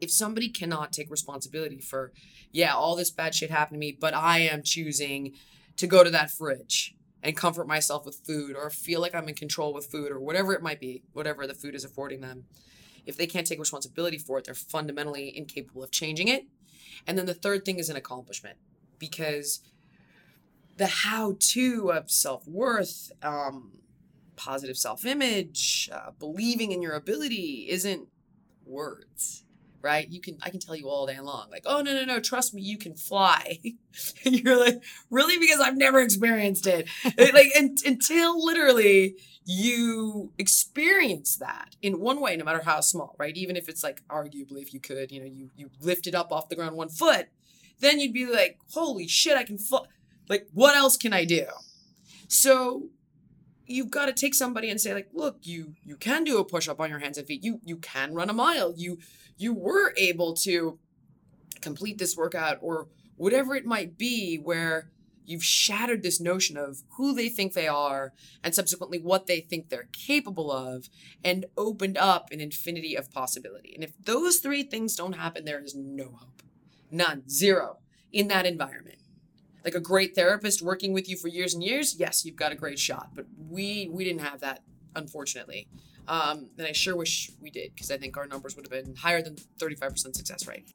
[0.00, 2.12] If somebody cannot take responsibility for,
[2.52, 5.34] yeah, all this bad shit happened to me, but I am choosing
[5.76, 9.34] to go to that fridge and comfort myself with food or feel like I'm in
[9.34, 12.44] control with food or whatever it might be, whatever the food is affording them.
[13.06, 16.46] If they can't take responsibility for it, they're fundamentally incapable of changing it.
[17.06, 18.58] And then the third thing is an accomplishment
[18.98, 19.60] because
[20.76, 23.72] the how to of self worth, um,
[24.36, 28.08] positive self image, uh, believing in your ability isn't
[28.64, 29.44] words
[29.86, 30.10] right?
[30.10, 32.52] You can I can tell you all day long, like, oh no, no, no, trust
[32.52, 33.58] me, you can fly.
[34.24, 35.38] and you're like, really?
[35.38, 36.88] Because I've never experienced it.
[37.16, 43.36] like and, until literally you experience that in one way, no matter how small, right?
[43.36, 46.32] Even if it's like arguably if you could, you know, you you lift it up
[46.32, 47.28] off the ground one foot,
[47.78, 49.82] then you'd be like, holy shit, I can fly.
[50.28, 51.46] Like, what else can I do?
[52.28, 52.88] So
[53.66, 56.68] you've got to take somebody and say like look you you can do a push
[56.68, 58.96] up on your hands and feet you you can run a mile you
[59.36, 60.78] you were able to
[61.60, 62.86] complete this workout or
[63.16, 64.90] whatever it might be where
[65.26, 68.12] you've shattered this notion of who they think they are
[68.42, 70.88] and subsequently what they think they're capable of
[71.24, 73.74] and opened up an infinity of possibility.
[73.74, 76.42] And if those three things don't happen, there is no hope.
[76.90, 77.28] None.
[77.28, 77.78] Zero
[78.12, 78.98] in that environment.
[79.66, 82.54] Like a great therapist working with you for years and years, yes, you've got a
[82.54, 83.10] great shot.
[83.16, 84.62] But we we didn't have that,
[84.94, 85.66] unfortunately.
[86.06, 88.94] Um, and I sure wish we did because I think our numbers would have been
[88.94, 90.72] higher than 35% success rate.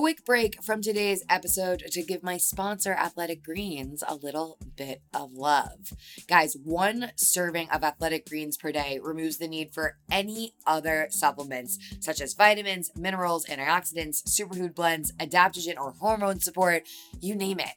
[0.00, 5.34] Quick break from today's episode to give my sponsor, Athletic Greens, a little bit of
[5.34, 5.92] love.
[6.26, 11.78] Guys, one serving of Athletic Greens per day removes the need for any other supplements,
[12.00, 16.88] such as vitamins, minerals, antioxidants, superfood blends, adaptogen, or hormone support
[17.20, 17.74] you name it.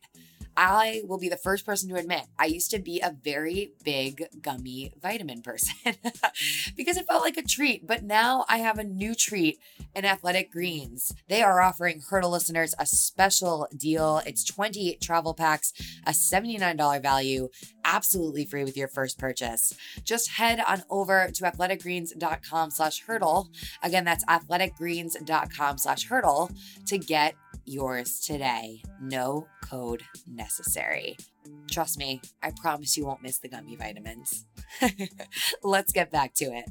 [0.56, 4.28] I will be the first person to admit I used to be a very big
[4.42, 5.76] gummy vitamin person
[6.76, 7.88] because it felt like a treat.
[7.88, 9.60] But now I have a new treat
[9.96, 11.14] in Athletic Greens.
[11.28, 14.22] They are offering Hurdle listeners a special deal.
[14.26, 15.74] It's 20 travel packs,
[16.06, 17.50] a $79 value,
[17.84, 19.74] absolutely free with your first purchase.
[20.04, 23.50] Just head on over to athleticgreens.com slash hurdle.
[23.82, 26.52] Again, that's athleticgreens.com slash hurdle
[26.88, 28.82] to get yours today.
[29.02, 31.18] No code necessary.
[31.70, 34.46] Trust me, I promise you won't miss the gummy vitamins.
[35.64, 36.66] Let's get back to it.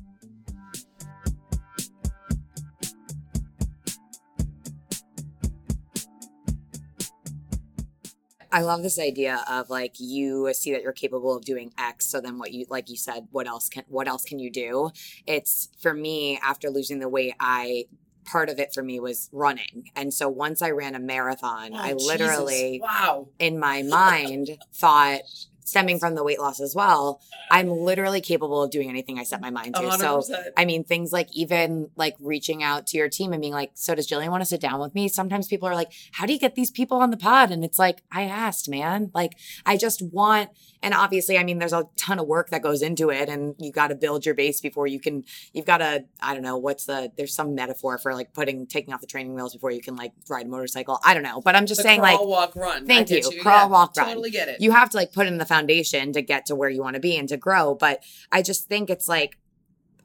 [8.55, 12.21] I love this idea of like you see that you're capable of doing X, so
[12.21, 14.91] then what you like you said, what else can what else can you do?
[15.27, 17.87] It's for me after losing the weight, I
[18.25, 19.91] part of it for me was running.
[19.97, 22.89] And so once I ran a marathon, oh, I literally, Jesus.
[22.89, 25.21] wow, in my mind thought,
[25.65, 27.21] stemming from the weight loss as well,
[27.51, 29.83] I'm literally capable of doing anything I set my mind to.
[29.83, 30.25] 100%.
[30.25, 33.73] So, I mean, things like even like reaching out to your team and being like,
[33.75, 35.09] so does Jillian want to sit down with me?
[35.09, 37.51] Sometimes people are like, how do you get these people on the pod?
[37.51, 39.11] And it's like, I asked, man.
[39.15, 39.33] Like,
[39.67, 40.51] I just want,
[40.83, 43.71] and obviously, I mean, there's a ton of work that goes into it and you
[43.73, 46.87] got to build your base before you can, you've got to, I don't know, what's
[46.87, 49.97] the, there's some metaphor for like putting, taking off the training wheels before you can
[49.97, 50.99] like ride a motorcycle.
[51.05, 52.87] I don't know, but I'm just the saying crawl, like, walk, run.
[52.87, 53.19] Thank you.
[53.19, 53.43] you.
[53.43, 54.09] Crawl, yeah, walk, run.
[54.09, 54.61] Totally get it.
[54.61, 57.01] You have to like put in the foundation to get to where you want to
[57.01, 57.75] be and to grow.
[57.75, 59.39] But I just think it's like,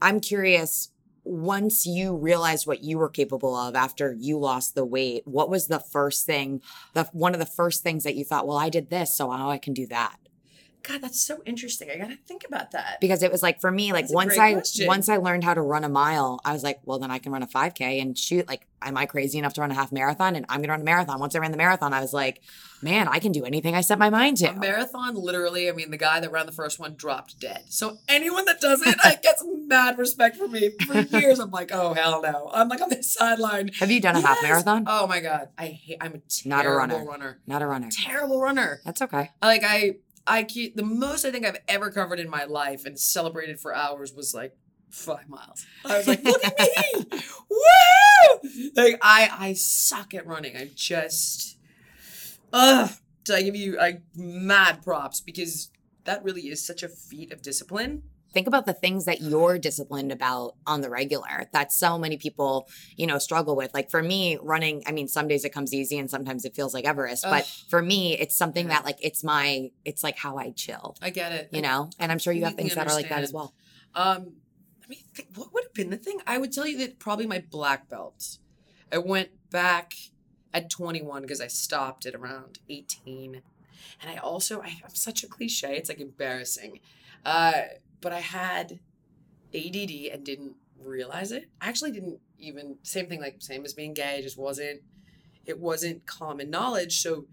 [0.02, 0.90] I'm curious
[1.24, 5.66] once you realized what you were capable of after you lost the weight, what was
[5.66, 6.60] the first thing,
[6.94, 9.50] the one of the first things that you thought, well, I did this, so now
[9.50, 10.16] I can do that?
[10.82, 11.90] God, that's so interesting.
[11.90, 12.98] I gotta think about that.
[13.00, 14.86] because it was like for me like That's once i question.
[14.86, 17.32] once i learned how to run a mile i was like well then i can
[17.32, 20.34] run a 5k and shoot like am i crazy enough to run a half marathon
[20.36, 22.40] and i'm gonna run a marathon once i ran the marathon i was like
[22.80, 25.90] man i can do anything i set my mind to A marathon, literally, I mean,
[25.90, 27.64] the guy that ran the first one dropped dead.
[27.68, 30.70] So anyone that does it, I get some mad respect for me.
[30.86, 32.50] For years, I'm like, oh hell no.
[32.54, 33.70] I'm like on the sideline.
[33.80, 35.98] have you done a half marathon Oh my god, I hate.
[36.00, 37.04] I'm a terrible Not a runner.
[37.04, 37.38] runner.
[37.46, 38.80] not a runner Terrible runner.
[38.84, 39.96] that's okay Like I,
[40.28, 43.74] I keep the most I think I've ever covered in my life and celebrated for
[43.74, 44.56] hours was like
[44.90, 45.66] five miles.
[45.84, 47.04] I was like, look at me,
[47.50, 48.70] woo!
[48.74, 50.56] Like I, I suck at running.
[50.56, 51.58] I'm just,
[52.52, 52.90] ugh.
[53.24, 55.70] So I give you like mad props because
[56.04, 58.02] that really is such a feat of discipline.
[58.32, 62.68] Think about the things that you're disciplined about on the regular that so many people
[62.96, 65.98] you know struggle with like for me running i mean some days it comes easy
[65.98, 69.70] and sometimes it feels like everest but for me it's something that like it's my
[69.84, 71.48] it's like how i chill I get it.
[71.52, 73.54] you know and i'm sure you have things completely that are like that as well
[73.94, 74.34] Um,
[74.80, 75.28] let me think.
[75.34, 76.20] What would have been the thing?
[76.26, 78.38] I would tell you that probably my black belt.
[78.92, 79.92] I went back
[80.54, 83.42] at 21 because I stopped at around 18,
[84.00, 85.76] and I also I, I'm such a cliche.
[85.76, 86.80] It's like embarrassing,
[87.24, 87.62] uh,
[88.00, 88.80] but I had
[89.54, 91.48] ADD and didn't realize it.
[91.60, 94.20] I actually didn't even same thing like same as being gay.
[94.22, 94.80] Just wasn't
[95.46, 97.00] it wasn't common knowledge.
[97.00, 97.26] So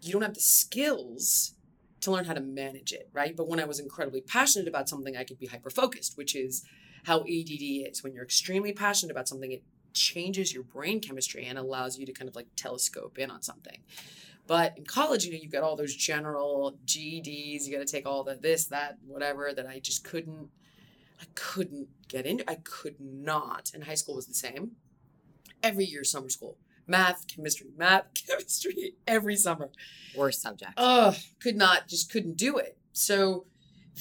[0.00, 1.54] you don't have the skills
[2.00, 3.34] to learn how to manage it, right?
[3.36, 6.64] But when I was incredibly passionate about something, I could be hyper focused, which is
[7.04, 8.02] how ADD is.
[8.02, 9.62] When you're extremely passionate about something, it
[9.94, 13.78] changes your brain chemistry and allows you to kind of like telescope in on something.
[14.46, 18.06] But in college, you know, you've got all those general GEDs, you got to take
[18.06, 20.48] all the this, that, whatever that I just couldn't,
[21.20, 22.48] I couldn't get into.
[22.50, 23.70] I could not.
[23.72, 24.72] And high school was the same.
[25.62, 29.70] Every year, summer school, math, chemistry, math, chemistry, every summer
[30.16, 33.44] worst subject oh could not just couldn't do it so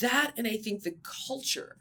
[0.02, 0.96] that and i think the
[1.28, 1.78] culture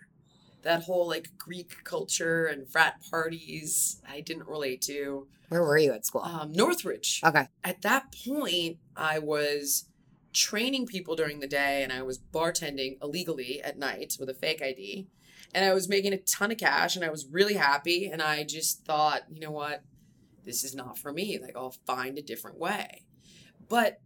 [0.62, 5.27] that whole like greek culture and frat parties i didn't relate to.
[5.48, 6.22] Where were you at school?
[6.22, 7.20] Um, northridge.
[7.25, 7.48] Okay.
[7.62, 9.87] At that point i was
[10.33, 14.62] training people during the day and i was bartending illegally at night with a fake
[14.62, 15.07] id
[15.55, 18.42] and i was making a ton of cash and i was really happy and i
[18.42, 19.83] just thought you know what?
[20.44, 21.38] This is not for me.
[21.40, 23.05] Like i'll find a different way.
[23.68, 24.01] But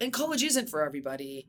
[0.00, 1.48] and college isn't for everybody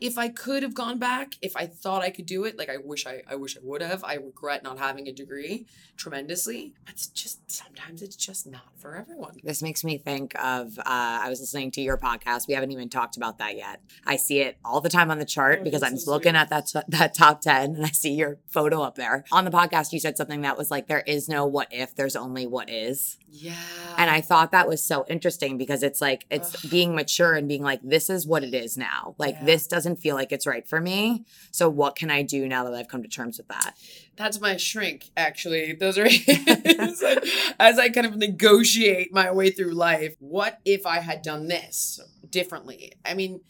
[0.00, 2.76] if i could have gone back if i thought i could do it like i
[2.76, 6.94] wish i i wish i would have i regret not having a degree tremendously but
[6.94, 11.28] it's just sometimes it's just not for everyone This makes me think of uh, I
[11.30, 12.46] was listening to your podcast.
[12.46, 13.80] We haven't even talked about that yet.
[14.06, 16.40] I see it all the time on the chart Oh, because I'm so looking sweet.
[16.40, 19.24] at that that top ten and I see your photo up there.
[19.32, 22.16] On the podcast, you said something that was like, "There is no what if, there's
[22.16, 23.54] only what is." yeah
[23.98, 26.70] And I thought that was so interesting because it's like it's Ugh.
[26.70, 29.14] being mature and being like, "This is what it is now.
[29.18, 29.44] Like Yeah.
[29.46, 31.24] this doesn't feel like it's right for me.
[31.50, 33.76] So what can I do now that I've come to terms with that?"
[34.16, 35.72] That's my shrink, actually.
[35.72, 36.06] Those are
[37.60, 40.16] as I kind of negotiate my way through life.
[40.18, 42.92] What if I had done this differently?
[43.04, 43.40] I mean,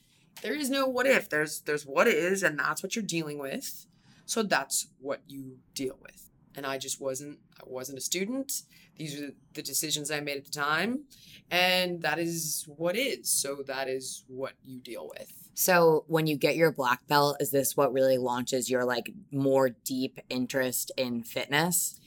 [0.42, 1.28] there is no what if.
[1.28, 3.86] There's there's what is, and that's what you're dealing with.
[4.26, 6.30] So that's what you deal with.
[6.56, 8.62] And I just wasn't I wasn't a student.
[8.96, 11.04] These are the decisions I made at the time.
[11.50, 13.28] And that is what is.
[13.28, 15.43] So that is what you deal with.
[15.54, 19.70] So when you get your black belt, is this what really launches your like more
[19.70, 21.98] deep interest in fitness?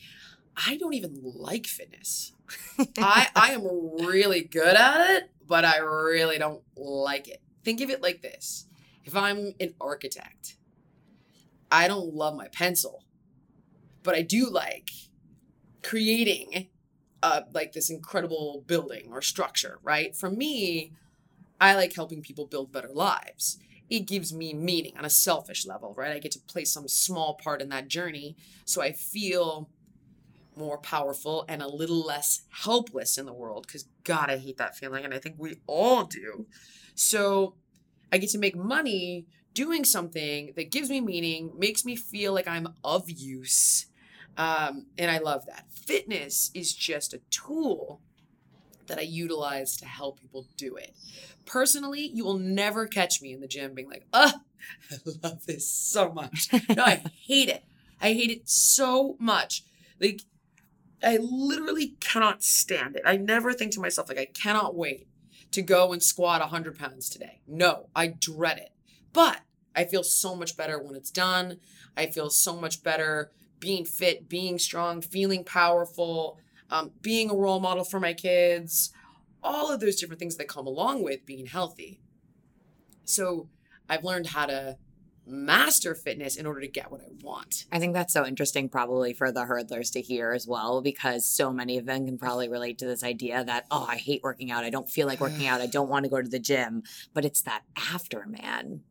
[0.66, 2.34] I don't even like fitness.
[2.98, 3.64] I I am
[4.06, 7.42] really good at it, but I really don't like it.
[7.64, 8.66] Think of it like this.
[9.06, 10.58] If I'm an architect,
[11.72, 13.04] I don't love my pencil,
[14.04, 14.90] but I do like
[15.84, 16.68] creating
[17.24, 20.16] uh like this incredible building or structure, right?
[20.16, 20.92] For me,
[21.60, 23.58] I like helping people build better lives.
[23.89, 26.12] It gives me meaning on a selfish level, right?
[26.12, 29.70] I get to play some small part in that journey so I feel
[30.56, 34.76] more powerful and a little less helpless in the world because god i hate that
[34.76, 36.48] feeling and i think we all do
[36.96, 37.54] so
[38.12, 42.48] i get to make money doing something that gives me meaning makes me feel like
[42.48, 43.86] i'm of use
[44.38, 48.02] um, and i love that fitness is just a tool
[48.88, 50.95] that i utilize to help people do it
[51.45, 54.34] personally you will never catch me in the gym being like oh
[54.91, 57.63] i love this so much no i hate it
[58.02, 59.63] i hate it so much
[60.00, 60.21] like
[61.04, 63.04] I literally cannot stand it.
[63.06, 65.07] I never think to myself, like, I cannot wait
[65.51, 67.41] to go and squat 100 pounds today.
[67.47, 68.72] No, I dread it.
[69.14, 69.41] But
[69.76, 71.59] I feel so much better when it's done.
[71.95, 76.39] I feel so much better being fit, being strong, feeling powerful,
[76.70, 78.91] um, being a role model for my kids,
[79.43, 82.01] all of those different things that come along with being healthy.
[83.05, 83.49] So
[83.89, 84.78] I've learned how to
[85.30, 87.65] master fitness in order to get what I want.
[87.72, 91.51] I think that's so interesting, probably for the hurdlers to hear as well, because so
[91.51, 94.63] many of them can probably relate to this idea that, oh, I hate working out.
[94.63, 95.59] I don't feel like working out.
[95.59, 96.84] I don't want to go to the gym.
[97.13, 98.82] But it's that after, man.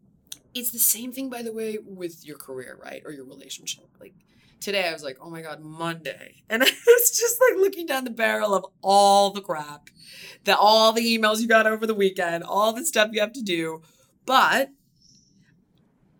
[0.55, 3.03] It's the same thing, by the way, with your career, right?
[3.05, 3.89] Or your relationship.
[3.99, 4.14] Like
[4.61, 6.43] today, I was like, oh my God, Monday.
[6.49, 9.91] And I was just like looking down the barrel of all the crap,
[10.45, 13.43] that all the emails you got over the weekend, all the stuff you have to
[13.43, 13.83] do.
[14.25, 14.71] But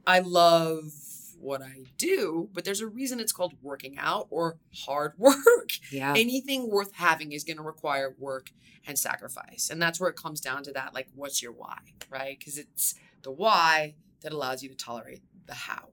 [0.05, 0.93] I love
[1.39, 5.71] what I do, but there's a reason it's called working out or hard work.
[5.93, 6.15] Yeah.
[6.17, 8.51] Anything worth having is going to require work
[8.87, 9.69] and sacrifice.
[9.71, 11.79] And that's where it comes down to that like, what's your why,
[12.11, 12.37] right?
[12.39, 15.91] Because it's the why that allows you to tolerate the how.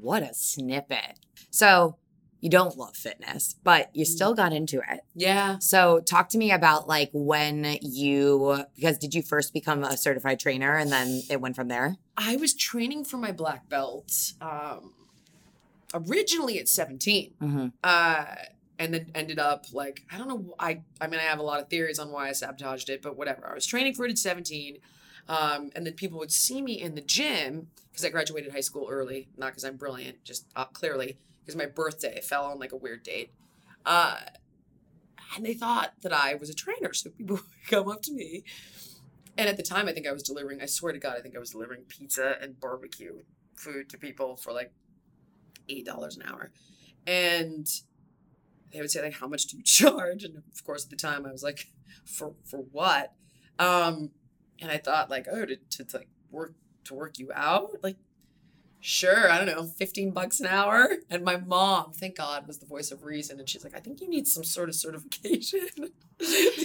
[0.00, 1.18] What a snippet.
[1.50, 1.96] So,
[2.40, 5.00] you don't love fitness, but you still got into it.
[5.14, 5.58] Yeah.
[5.60, 10.40] So, talk to me about like when you, because did you first become a certified
[10.40, 11.96] trainer and then it went from there?
[12.18, 14.92] I was training for my black belt um,
[15.94, 17.32] originally at 17.
[17.40, 17.66] Mm-hmm.
[17.82, 18.24] Uh,
[18.78, 21.60] and then ended up like I don't know I I mean I have a lot
[21.60, 23.48] of theories on why I sabotaged it, but whatever.
[23.50, 24.78] I was training for it at 17.
[25.28, 28.88] Um, and then people would see me in the gym because I graduated high school
[28.90, 32.76] early, not because I'm brilliant, just uh, clearly because my birthday fell on like a
[32.76, 33.30] weird date.
[33.86, 34.16] Uh,
[35.36, 38.44] and they thought that I was a trainer, so people would come up to me.
[39.36, 40.60] And at the time, I think I was delivering.
[40.60, 43.20] I swear to God, I think I was delivering pizza and barbecue
[43.54, 44.72] food to people for like
[45.68, 46.52] eight dollars an hour,
[47.06, 47.66] and
[48.72, 51.26] they would say like, "How much do you charge?" And of course, at the time,
[51.26, 51.68] I was like,
[52.04, 53.12] "For for what?"
[53.58, 54.10] Um,
[54.60, 57.96] and I thought like, "Oh, to, to, to like work to work you out, like."
[58.86, 60.90] Sure, I don't know, 15 bucks an hour.
[61.08, 63.38] And my mom, thank God, was the voice of reason.
[63.38, 65.66] And she's like, I think you need some sort of certification.
[65.78, 65.92] like,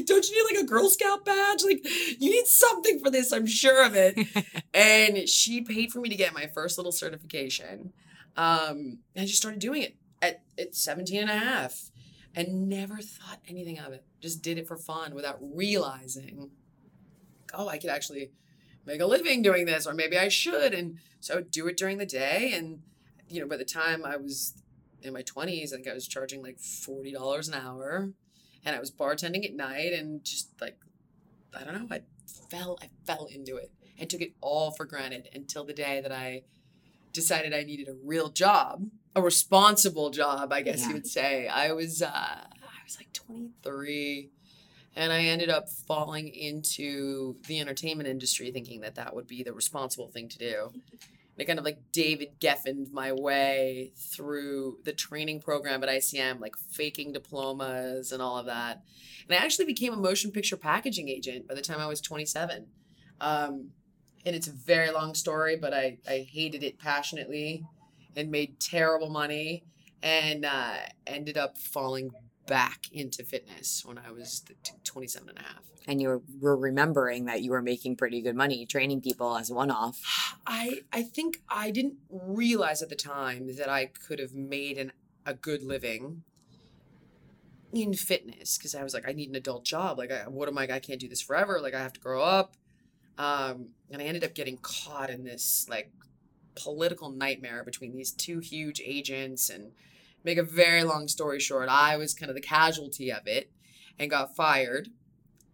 [0.05, 1.63] don't you need like a Girl Scout badge?
[1.63, 1.79] Like,
[2.19, 4.19] you need something for this, I'm sure of it.
[4.73, 7.93] and she paid for me to get my first little certification.
[8.35, 11.89] Um, and I just started doing it at, at 17 and a half
[12.35, 14.03] and never thought anything of it.
[14.21, 16.51] Just did it for fun without realizing,
[17.53, 18.31] oh, I could actually
[18.85, 20.73] make a living doing this, or maybe I should.
[20.73, 22.53] And so I would do it during the day.
[22.53, 22.81] And,
[23.27, 24.53] you know, by the time I was
[25.01, 28.09] in my 20s, I think I was charging like $40 an hour.
[28.65, 30.77] And I was bartending at night and just like,
[31.57, 32.01] I don't know, I
[32.49, 36.11] fell, I fell into it and took it all for granted until the day that
[36.11, 36.43] I
[37.13, 38.85] decided I needed a real job,
[39.15, 40.87] a responsible job, I guess Yeah.
[40.89, 41.47] you would say.
[41.47, 42.45] I was, uh, I
[42.85, 44.29] was like 23
[44.99, 49.53] and I ended up falling into the entertainment industry thinking that that would be the
[49.53, 50.73] responsible thing to do.
[51.37, 56.41] And I kind of like David Geffened my way through the training program at ICM,
[56.41, 58.81] like faking diplomas and all of that.
[59.25, 62.65] And I actually became a motion picture packaging agent by the time I was 27.
[63.21, 63.69] Um,
[64.25, 67.63] and it's a very long story, but I, I hated it passionately
[68.17, 69.63] and made terrible money
[70.03, 70.73] and uh,
[71.07, 72.11] ended up falling
[72.49, 75.61] back into fitness when I was t- 27 and a half.
[75.87, 79.51] And you were, were remembering that you were making pretty good money training people as
[79.51, 79.99] one off.
[80.45, 84.91] I I think I didn't realize at the time that I could have made an
[85.25, 86.23] a good living
[87.71, 90.57] in fitness because I was like I need an adult job like I, what am
[90.57, 92.55] I I can't do this forever like I have to grow up
[93.19, 95.91] um, and I ended up getting caught in this like
[96.55, 99.71] political nightmare between these two huge agents and
[100.23, 103.51] make a very long story short I was kind of the casualty of it
[103.97, 104.89] and got fired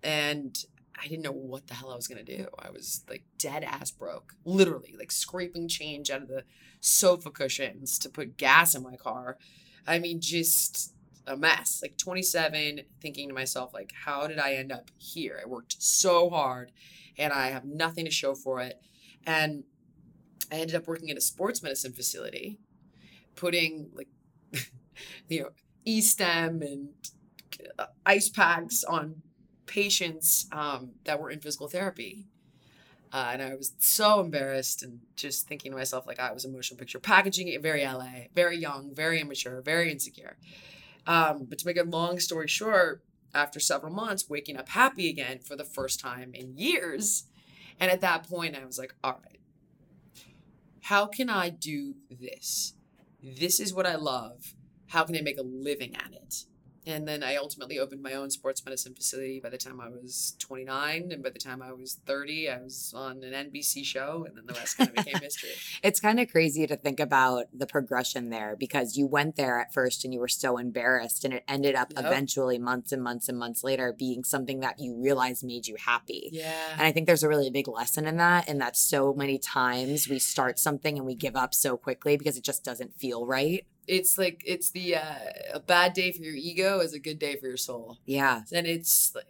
[0.03, 0.57] and
[0.97, 2.47] I didn't know what the hell I was gonna do.
[2.57, 6.43] I was like dead ass broke, literally, like scraping change out of the
[6.79, 9.37] sofa cushions to put gas in my car.
[9.85, 10.93] I mean, just
[11.27, 11.79] a mess.
[11.81, 15.39] Like 27, thinking to myself, like, how did I end up here?
[15.41, 16.71] I worked so hard,
[17.17, 18.81] and I have nothing to show for it.
[19.25, 19.63] And
[20.51, 22.59] I ended up working at a sports medicine facility,
[23.35, 24.09] putting like,
[25.29, 25.49] you know,
[25.85, 26.89] e-stim and
[27.77, 29.21] uh, ice packs on
[29.65, 32.27] patients um, that were in physical therapy.
[33.13, 36.49] Uh, and I was so embarrassed and just thinking to myself, like, I was a
[36.49, 40.37] motion picture packaging it, very LA, very young, very immature, very insecure.
[41.07, 43.03] Um, but to make a long story short,
[43.35, 47.25] after several months, waking up happy again for the first time in years.
[47.79, 49.39] And at that point, I was like, all right,
[50.81, 52.73] how can I do this?
[53.25, 54.53] This is what I love.
[54.89, 56.45] How can I make a living at it?
[56.85, 60.35] And then I ultimately opened my own sports medicine facility by the time I was
[60.39, 61.11] 29.
[61.11, 64.45] And by the time I was 30, I was on an NBC show, and then
[64.45, 65.49] the rest kind of became history.
[65.83, 69.73] It's kind of crazy to think about the progression there because you went there at
[69.73, 72.05] first and you were so embarrassed, and it ended up Yep.
[72.05, 76.29] eventually months and months and months later being something that you realized made you happy.
[76.31, 76.71] Yeah.
[76.73, 80.07] And I think there's a really big lesson in that, and that so many times
[80.09, 83.65] we start something and we give up so quickly because it just doesn't feel right.
[83.87, 85.15] It's like, it's the, uh,
[85.53, 87.99] a bad day for your ego is a good day for your soul.
[88.05, 88.41] Yeah.
[88.51, 89.25] And it's like,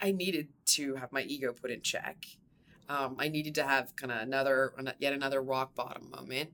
[0.00, 2.24] I needed to have my ego put in check.
[2.88, 6.50] Um, I needed to have kind of another, yet another rock bottom moment.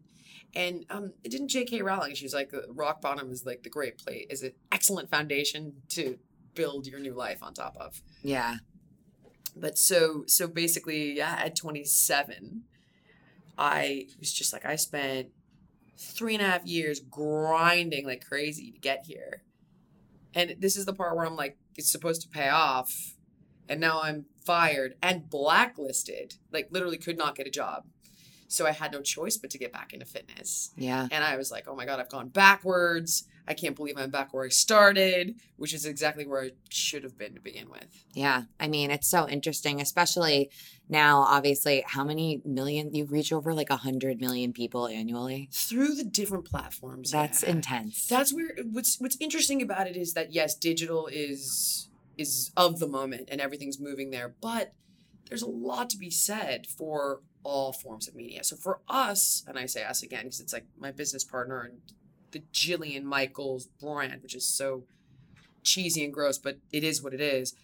[0.55, 1.83] And um, it didn't J.K.
[1.83, 2.15] Rowling.
[2.15, 6.19] She was like, rock bottom is like the great plate, is an excellent foundation to
[6.55, 8.01] build your new life on top of.
[8.23, 8.57] Yeah.
[9.55, 12.65] But so, so basically, yeah, at 27,
[13.57, 15.29] I was just like, I spent
[15.97, 19.43] three and a half years grinding like crazy to get here.
[20.35, 23.15] And this is the part where I'm like, it's supposed to pay off.
[23.69, 27.85] And now I'm fired and blacklisted, like literally could not get a job.
[28.49, 30.71] So I had no choice but to get back into fitness.
[30.77, 31.09] Yeah.
[31.11, 33.25] And I was like, oh my God, I've gone backwards.
[33.49, 37.17] I can't believe I'm back where I started, which is exactly where I should have
[37.17, 38.05] been to begin with.
[38.13, 38.43] Yeah.
[38.59, 40.51] I mean, it's so interesting, especially
[40.89, 45.49] now, obviously, how many million you've reached over like a hundred million people annually?
[45.53, 47.11] Through the different platforms.
[47.11, 47.51] That's yeah.
[47.51, 48.07] intense.
[48.07, 52.87] That's where what's what's interesting about it is that yes, digital is is of the
[52.87, 54.73] moment and everything's moving there, but
[55.29, 58.43] there's a lot to be said for all forms of media.
[58.43, 61.79] So for us, and I say us again because it's like my business partner and
[62.33, 64.85] the Jillian Michaels brand, which is so
[65.63, 67.55] cheesy and gross, but it is what it is.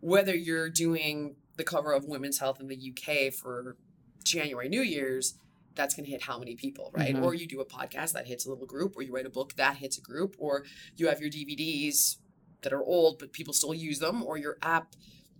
[0.00, 3.76] Whether you're doing the cover of Women's Health in the UK for
[4.24, 5.34] January New Year's,
[5.74, 7.14] that's going to hit how many people, right?
[7.14, 7.22] Mhm.
[7.24, 9.54] Or you do a podcast that hits a little group, or you write a book
[9.56, 10.64] that hits a group, or
[10.96, 12.18] you have your DVDs
[12.62, 14.94] that are old but people still use them, or your app.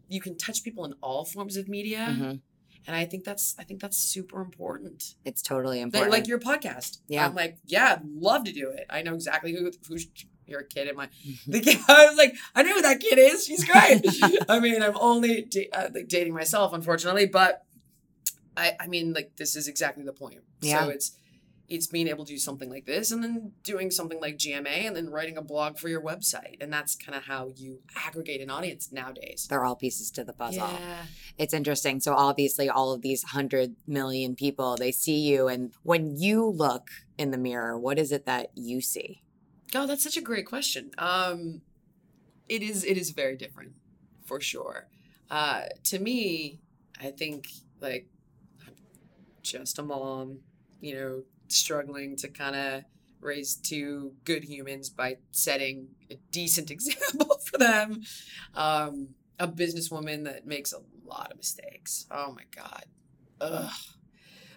[0.08, 2.40] You can touch people in all forms of media, Mhm.
[2.86, 5.14] And I think that's I think that's super important.
[5.24, 6.12] It's totally Like, important.
[6.12, 6.98] like your podcast.
[7.08, 7.26] Yeah.
[7.26, 8.86] I'm like, yeah, I'd love to do it.
[8.90, 10.06] I know exactly who who's
[10.46, 11.08] your kid in my
[11.46, 13.44] the kid, I was like, I know who that kid is.
[13.44, 14.02] She's great.
[14.48, 17.64] I mean, I'm only da- uh, like dating myself, unfortunately, but
[18.56, 20.40] I, I mean, like this is exactly the point.
[20.60, 20.84] Yeah.
[20.84, 21.12] So it's,
[21.70, 24.96] it's being able to do something like this, and then doing something like GMA, and
[24.96, 28.50] then writing a blog for your website, and that's kind of how you aggregate an
[28.50, 29.46] audience nowadays.
[29.48, 30.68] They're all pieces to the puzzle.
[30.68, 31.04] Yeah.
[31.38, 32.00] It's interesting.
[32.00, 36.90] So obviously, all of these hundred million people, they see you, and when you look
[37.16, 39.22] in the mirror, what is it that you see?
[39.72, 40.90] Oh, that's such a great question.
[40.98, 41.62] Um,
[42.48, 42.84] it is.
[42.84, 43.74] It is very different,
[44.26, 44.88] for sure.
[45.30, 46.58] Uh, to me,
[47.00, 47.46] I think
[47.80, 48.08] like
[48.66, 48.74] I'm
[49.42, 50.40] just a mom,
[50.80, 51.22] you know,
[51.52, 52.84] struggling to kind of
[53.20, 58.02] raise two good humans by setting a decent example for them.
[58.54, 62.06] Um, a businesswoman that makes a lot of mistakes.
[62.10, 62.84] Oh my god.
[63.40, 63.72] Ugh.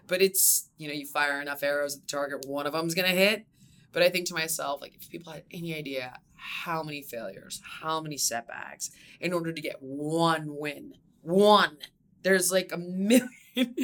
[0.07, 3.07] But it's you know you fire enough arrows at the target, one of them's gonna
[3.09, 3.45] hit.
[3.93, 8.01] But I think to myself, like, if people had any idea how many failures, how
[8.01, 8.89] many setbacks
[9.21, 11.77] in order to get one win, one,
[12.23, 13.29] there's like a million,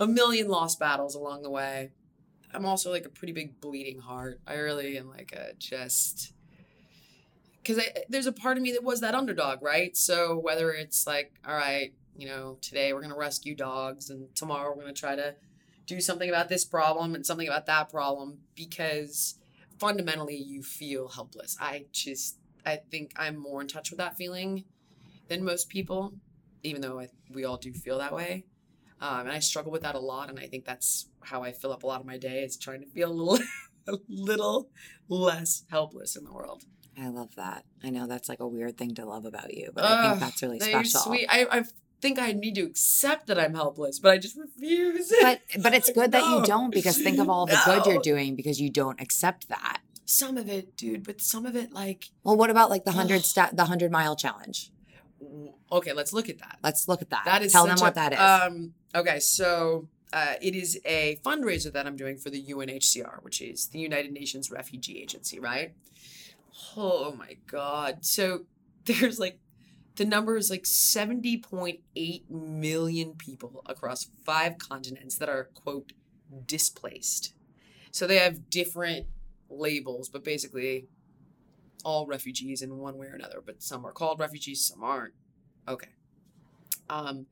[0.00, 1.90] a million lost battles along the way.
[2.54, 4.40] I'm also like a pretty big bleeding heart.
[4.46, 6.32] I really am like a just
[7.62, 9.96] because there's a part of me that was that underdog, right?
[9.96, 14.74] So whether it's like, all right, you know, today we're gonna rescue dogs, and tomorrow
[14.74, 15.34] we're gonna try to
[15.86, 19.34] do something about this problem and something about that problem, because
[19.78, 21.56] fundamentally you feel helpless.
[21.60, 24.64] I just, I think I'm more in touch with that feeling
[25.28, 26.14] than most people,
[26.62, 28.44] even though I, we all do feel that way.
[29.00, 31.72] Um, and I struggle with that a lot, and I think that's how I fill
[31.72, 33.46] up a lot of my day is trying to feel a little,
[33.88, 34.68] a little
[35.08, 36.64] less helpless in the world.
[36.98, 37.64] I love that.
[37.84, 40.40] I know that's like a weird thing to love about you, but I think that's
[40.42, 41.00] really special.
[41.00, 41.26] Sweet.
[41.28, 41.64] I, I
[42.00, 45.12] think I need to accept that I'm helpless, but I just refuse.
[45.20, 48.34] But but it's good that you don't because think of all the good you're doing
[48.34, 49.80] because you don't accept that.
[50.06, 53.26] some of it, dude, but some of it, like, Well, what about like the hundred
[53.26, 54.70] sta- the hundred mile challenge?
[55.72, 56.58] okay, let's look at that.
[56.62, 57.22] Let's look at that.
[57.24, 58.18] That is tell them such what a- that is.
[58.52, 63.40] Um, okay, so uh, it is a fundraiser that I'm doing for the UNHCR, which
[63.40, 65.74] is the United Nations Refugee Agency, right?
[66.76, 68.04] Oh my God!
[68.04, 68.46] So
[68.84, 69.38] there's like
[69.96, 75.92] the number is like 70.8 million people across five continents that are quote
[76.46, 77.34] displaced.
[77.90, 79.06] So they have different
[79.48, 80.86] labels, but basically
[81.84, 83.42] all refugees in one way or another.
[83.44, 85.14] But some are called refugees, some aren't.
[85.66, 85.88] Okay.
[86.90, 87.26] Um,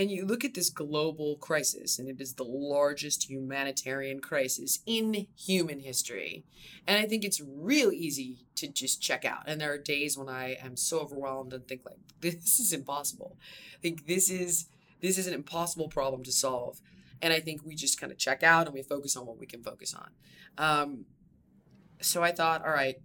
[0.00, 5.26] And you look at this global crisis, and it is the largest humanitarian crisis in
[5.36, 6.42] human history.
[6.86, 9.42] And I think it's real easy to just check out.
[9.44, 13.36] And there are days when I am so overwhelmed and think like, this is impossible.
[13.74, 14.68] I think this is
[15.02, 16.80] this is an impossible problem to solve.
[17.20, 19.44] And I think we just kind of check out and we focus on what we
[19.44, 20.08] can focus on.
[20.56, 21.04] Um,
[22.00, 22.96] so I thought, all right,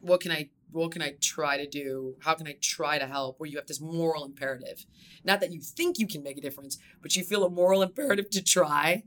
[0.00, 2.16] what can I what can I try to do?
[2.20, 3.38] How can I try to help?
[3.38, 4.84] Where you have this moral imperative.
[5.24, 8.30] Not that you think you can make a difference, but you feel a moral imperative
[8.30, 9.04] to try.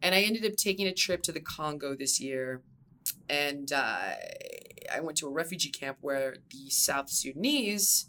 [0.00, 2.62] And I ended up taking a trip to the Congo this year.
[3.28, 4.12] And uh,
[4.92, 8.08] I went to a refugee camp where the South Sudanese,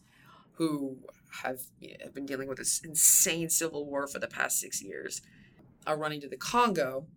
[0.53, 0.97] who
[1.43, 4.81] have, you know, have been dealing with this insane civil war for the past six
[4.83, 5.21] years,
[5.87, 7.07] are running to the Congo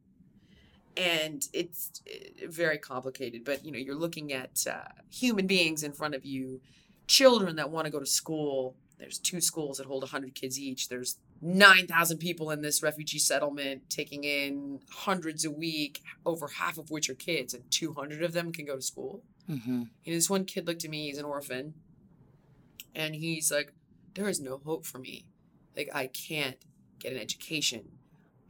[0.96, 5.92] and it's eh, very complicated but you know you're looking at uh, human beings in
[5.92, 6.60] front of you
[7.06, 8.76] children that want to go to school.
[8.98, 10.88] There's two schools that hold 100 kids each.
[10.88, 16.90] There's 9000 people in this refugee settlement taking in hundreds a week over half of
[16.90, 19.22] which are kids and 200 of them can go to school.
[19.50, 19.72] Mm-hmm.
[19.72, 21.74] and this one kid looked at me he's an orphan
[22.94, 23.72] and he's like
[24.14, 25.26] there is no hope for me.
[25.76, 26.58] Like i can't
[27.00, 27.82] get an education.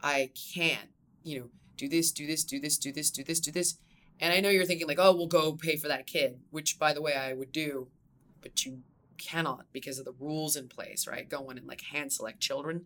[0.03, 0.89] I can't
[1.23, 1.49] you know
[1.83, 3.77] do this, do this, do this, do this, do this, do this.
[4.19, 6.93] And I know you're thinking like, oh, we'll go pay for that kid, which by
[6.93, 7.87] the way I would do,
[8.41, 8.79] but you
[9.17, 11.27] cannot because of the rules in place, right?
[11.27, 12.85] Go in and like hand select children.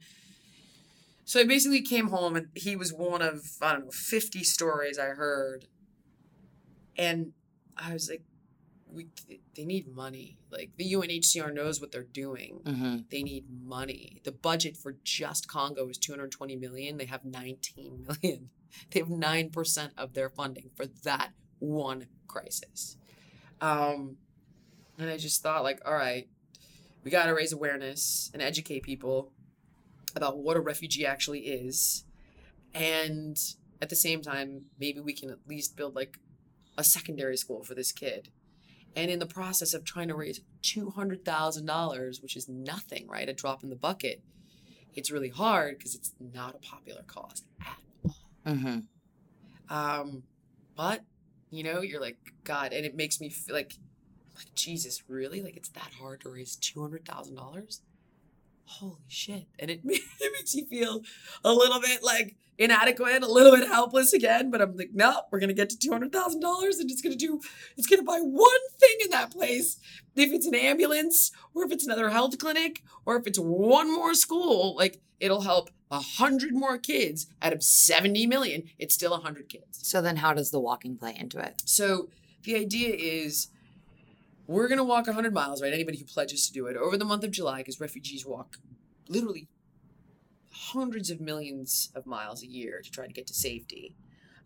[1.26, 4.98] So I basically came home and he was one of, I don't know, 50 stories
[4.98, 5.66] I heard.
[6.98, 7.34] And
[7.76, 8.24] I was like,
[8.90, 9.08] we,
[9.56, 10.38] they need money.
[10.50, 12.62] Like the UNHCR knows what they're doing.
[12.64, 12.98] Mm-hmm.
[13.12, 14.22] They need money.
[14.24, 16.98] The budget for just Congo is 220 million.
[16.98, 18.50] They have 19 million.
[18.92, 22.98] They have 9% of their funding for that one crisis.
[23.62, 24.18] Um,
[24.98, 26.28] and I just thought, like, all right,
[27.04, 29.32] we got to raise awareness and educate people
[30.16, 32.04] about what a refugee actually is.
[32.74, 33.38] And
[33.82, 36.20] at the same time, maybe we can at least build like
[36.78, 38.30] a secondary school for this kid.
[38.96, 43.30] And in the process of trying to raise $200,000, which is nothing, right?
[43.30, 44.24] A drop in the bucket,
[44.96, 47.78] it's really hard because it's not a popular cause at
[48.48, 49.76] Mm-hmm.
[49.76, 50.24] um,
[50.76, 51.02] but
[51.50, 53.74] you know, you're like God, and it makes me feel like,
[54.36, 55.42] like Jesus, really?
[55.42, 57.82] Like it's that hard to raise two hundred thousand dollars?
[58.66, 59.48] Holy shit!
[59.60, 61.02] And it it makes you feel
[61.44, 64.52] a little bit like inadequate, a little bit helpless again.
[64.52, 67.16] But I'm like, no, we're gonna get to two hundred thousand dollars, and it's gonna
[67.16, 67.40] do,
[67.78, 69.78] it's gonna buy one thing in that place.
[70.16, 74.14] If it's an ambulance, or if it's another health clinic, or if it's one more
[74.14, 79.20] school, like it'll help a hundred more kids out of 70 million it's still a
[79.20, 79.80] hundred kids.
[79.88, 81.62] So then, how does the walking play into it?
[81.66, 82.10] so
[82.44, 83.48] the idea is
[84.48, 85.74] we're going to walk 100 miles right?
[85.74, 86.78] Anybody who pledges to do it.
[86.78, 88.58] Over the month of july because refugees walk
[89.10, 89.48] literally
[90.52, 93.96] hundreds of millions of miles a year to try to get to safety.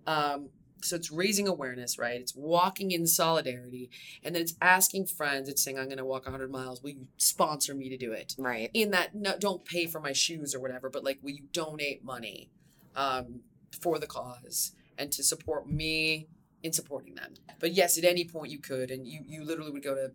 [0.08, 0.50] Um,
[0.84, 2.20] so it's raising awareness right?
[2.20, 3.90] It's walking in solidarity
[4.24, 5.50] and then it's asking friends.
[5.50, 6.82] It's saying i'm going to walk 100 miles.
[6.82, 8.36] Will you sponsor me to do it?
[8.38, 8.70] Right.
[8.74, 12.04] in that no, don't pay for my shoes or whatever but like will you donate
[12.04, 12.50] money
[12.96, 13.42] um,
[13.80, 16.28] for the cause and to support me
[16.64, 17.34] in supporting them?
[17.60, 20.12] But yes at any point you could and you you literally would go to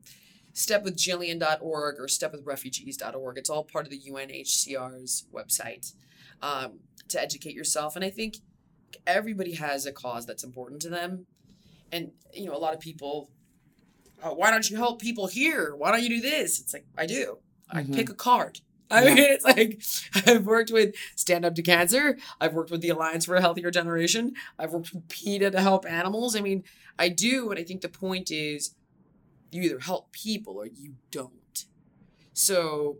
[0.57, 5.93] stepwithjillian.org or stepwithrefugees.org it's all part of the unhcr's website
[6.41, 8.39] um, to educate yourself and i think
[9.07, 11.27] everybody has a cause that's important to them
[11.93, 13.31] and you know a lot of people
[14.23, 17.07] oh, why don't you help people here why don't you do this it's like i
[17.07, 17.95] do I Mhm.
[17.97, 18.61] pick a card.
[18.93, 19.15] I Yeah.
[19.15, 19.83] mean, it's like
[20.25, 22.17] I've worked with Stand Up to Cancer.
[22.41, 24.35] I've worked with the Alliance for a Healthier Generation.
[24.57, 26.37] I've worked with PETA to help animals.
[26.37, 26.63] I mean,
[26.97, 28.77] I do, and I think the point is
[29.51, 31.65] you either help people or you don't.
[32.33, 32.99] So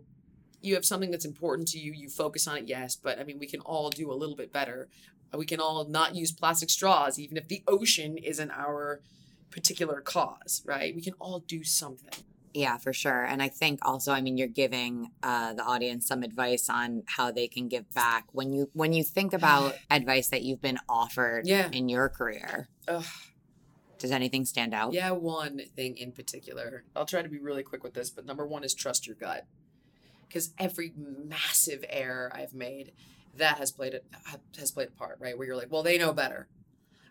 [0.61, 3.39] you have something that's important to you, you focus on it, yes, but I mean,
[3.39, 4.89] we can all do a little bit better.
[5.35, 9.01] We can all not use plastic straws, even if the ocean isn't our
[9.51, 10.95] particular cause, right?
[10.95, 12.23] We can all do something.
[12.53, 13.23] Yeah, for sure.
[13.23, 17.29] And I think also, I mean, you're giving uh, the audience some advice on how
[17.31, 18.25] they can give back.
[18.31, 21.69] When you when you think about advice that you've been offered Yeah.
[21.71, 23.03] in your career, Ugh.
[23.99, 24.93] does anything stand out?
[24.93, 26.83] Yeah, one thing in particular.
[26.95, 29.45] I'll try to be really quick with this, but number one is trust your gut.
[30.27, 32.91] Because every massive error I've made,
[33.37, 34.01] that has played a
[34.59, 35.37] has played a part, right?
[35.37, 36.47] Where you're like, well, they know better,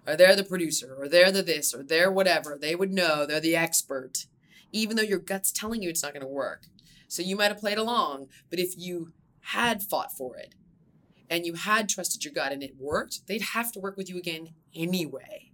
[0.07, 2.59] or they're the producer, or they're the this, or they're whatever.
[2.61, 3.27] They would know.
[3.27, 4.27] They're the expert,
[4.73, 6.67] even though your gut's telling you it's not going to work.
[7.09, 10.55] So you might have played along, but if you had fought for it,
[11.31, 14.17] and you had trusted your gut and it worked, they'd have to work with you
[14.17, 15.51] again anyway.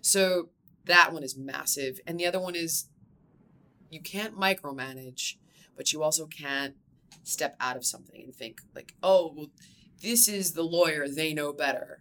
[0.00, 0.50] So
[0.86, 2.00] that one is massive.
[2.06, 2.86] And the other one is
[3.90, 5.36] you can't micromanage,
[5.76, 6.74] but you also can't
[7.22, 9.50] step out of something and think like, oh, well,
[10.02, 11.08] this is the lawyer.
[11.08, 12.00] They know better.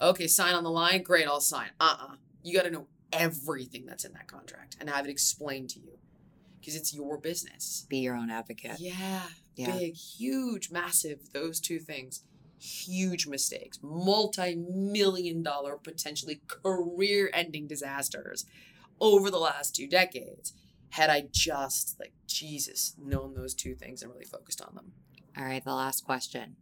[0.00, 1.02] Okay, sign on the line.
[1.02, 1.70] Great, I'll sign.
[1.80, 5.68] Uh uh You got to know everything that's in that contract and have it explained
[5.70, 5.98] to you
[6.60, 7.86] because it's your business.
[7.88, 8.78] Be your own advocate.
[8.78, 9.22] Yeah,
[9.56, 9.76] Yeah.
[9.76, 11.32] big, huge, massive.
[11.32, 12.22] Those two things,
[12.58, 18.46] huge mistakes, multi-million dollar, potentially career-ending disasters
[19.00, 20.52] over the last two decades.
[20.90, 24.92] Had I just like Jesus known those two things and really focused on them.
[25.36, 26.56] All right, the last question.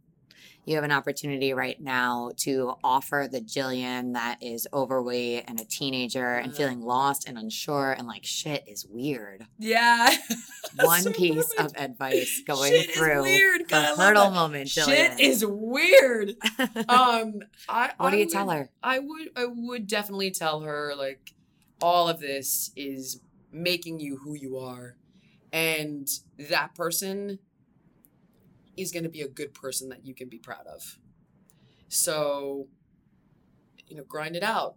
[0.69, 5.65] You have an opportunity right now to offer the Jillian that is overweight and a
[5.65, 9.47] teenager and feeling lost and unsure and like shit is weird.
[9.57, 10.15] Yeah.
[10.79, 11.75] One So piece perfect.
[11.75, 13.61] of advice going Shit through weird.
[13.61, 14.85] the God, I hurdle moment, Jillian.
[15.17, 16.35] Shit is weird.
[16.87, 17.89] Um, I.
[17.97, 18.69] what do you would- tell her?
[18.83, 21.33] I would I would definitely tell her like
[21.81, 24.97] all of this is making you who you are
[25.51, 26.07] and
[26.37, 27.39] that person
[28.81, 30.97] is going to be a good person that you can be proud of.
[31.87, 32.67] So
[33.87, 34.75] you know grind it out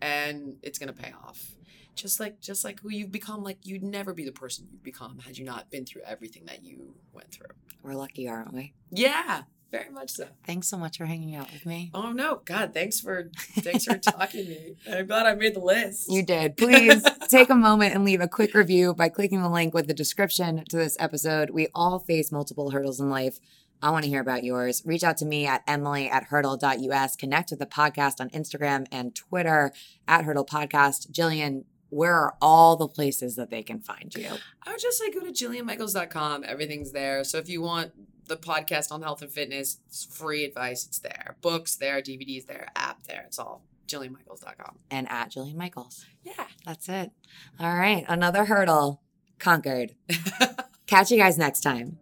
[0.00, 1.52] and it's going to pay off.
[1.94, 5.18] Just like just like who you've become like you'd never be the person you've become
[5.18, 7.46] had you not been through everything that you went through.
[7.82, 8.74] We're lucky, aren't we?
[8.90, 10.26] Yeah, very much so.
[10.46, 11.90] Thanks so much for hanging out with me.
[11.92, 14.76] Oh no, God, thanks for thanks for talking to me.
[14.90, 16.10] I'm glad I made the list.
[16.10, 16.56] You did.
[16.58, 19.94] Please take a moment and leave a quick review by clicking the link with the
[19.94, 21.50] description to this episode.
[21.50, 23.38] We all face multiple hurdles in life.
[23.82, 24.82] I want to hear about yours.
[24.86, 27.16] Reach out to me at emily at hurdle.us.
[27.16, 29.72] Connect with the podcast on Instagram and Twitter
[30.08, 31.10] at Hurdle Podcast.
[31.10, 34.28] Jillian, where are all the places that they can find you?
[34.64, 36.44] I would just say go to jillianmichaels.com.
[36.44, 37.22] Everything's there.
[37.22, 37.92] So if you want
[38.26, 40.86] the podcast on health and fitness, it's free advice.
[40.86, 41.36] It's there.
[41.40, 43.24] Books there, DVDs there, app there.
[43.26, 44.78] It's all jillianmichaels.com.
[44.90, 46.06] And at Jillian Michaels.
[46.22, 46.46] Yeah.
[46.64, 47.12] That's it.
[47.60, 48.04] All right.
[48.08, 49.02] Another hurdle
[49.38, 49.94] conquered.
[50.86, 51.98] Catch you guys next time.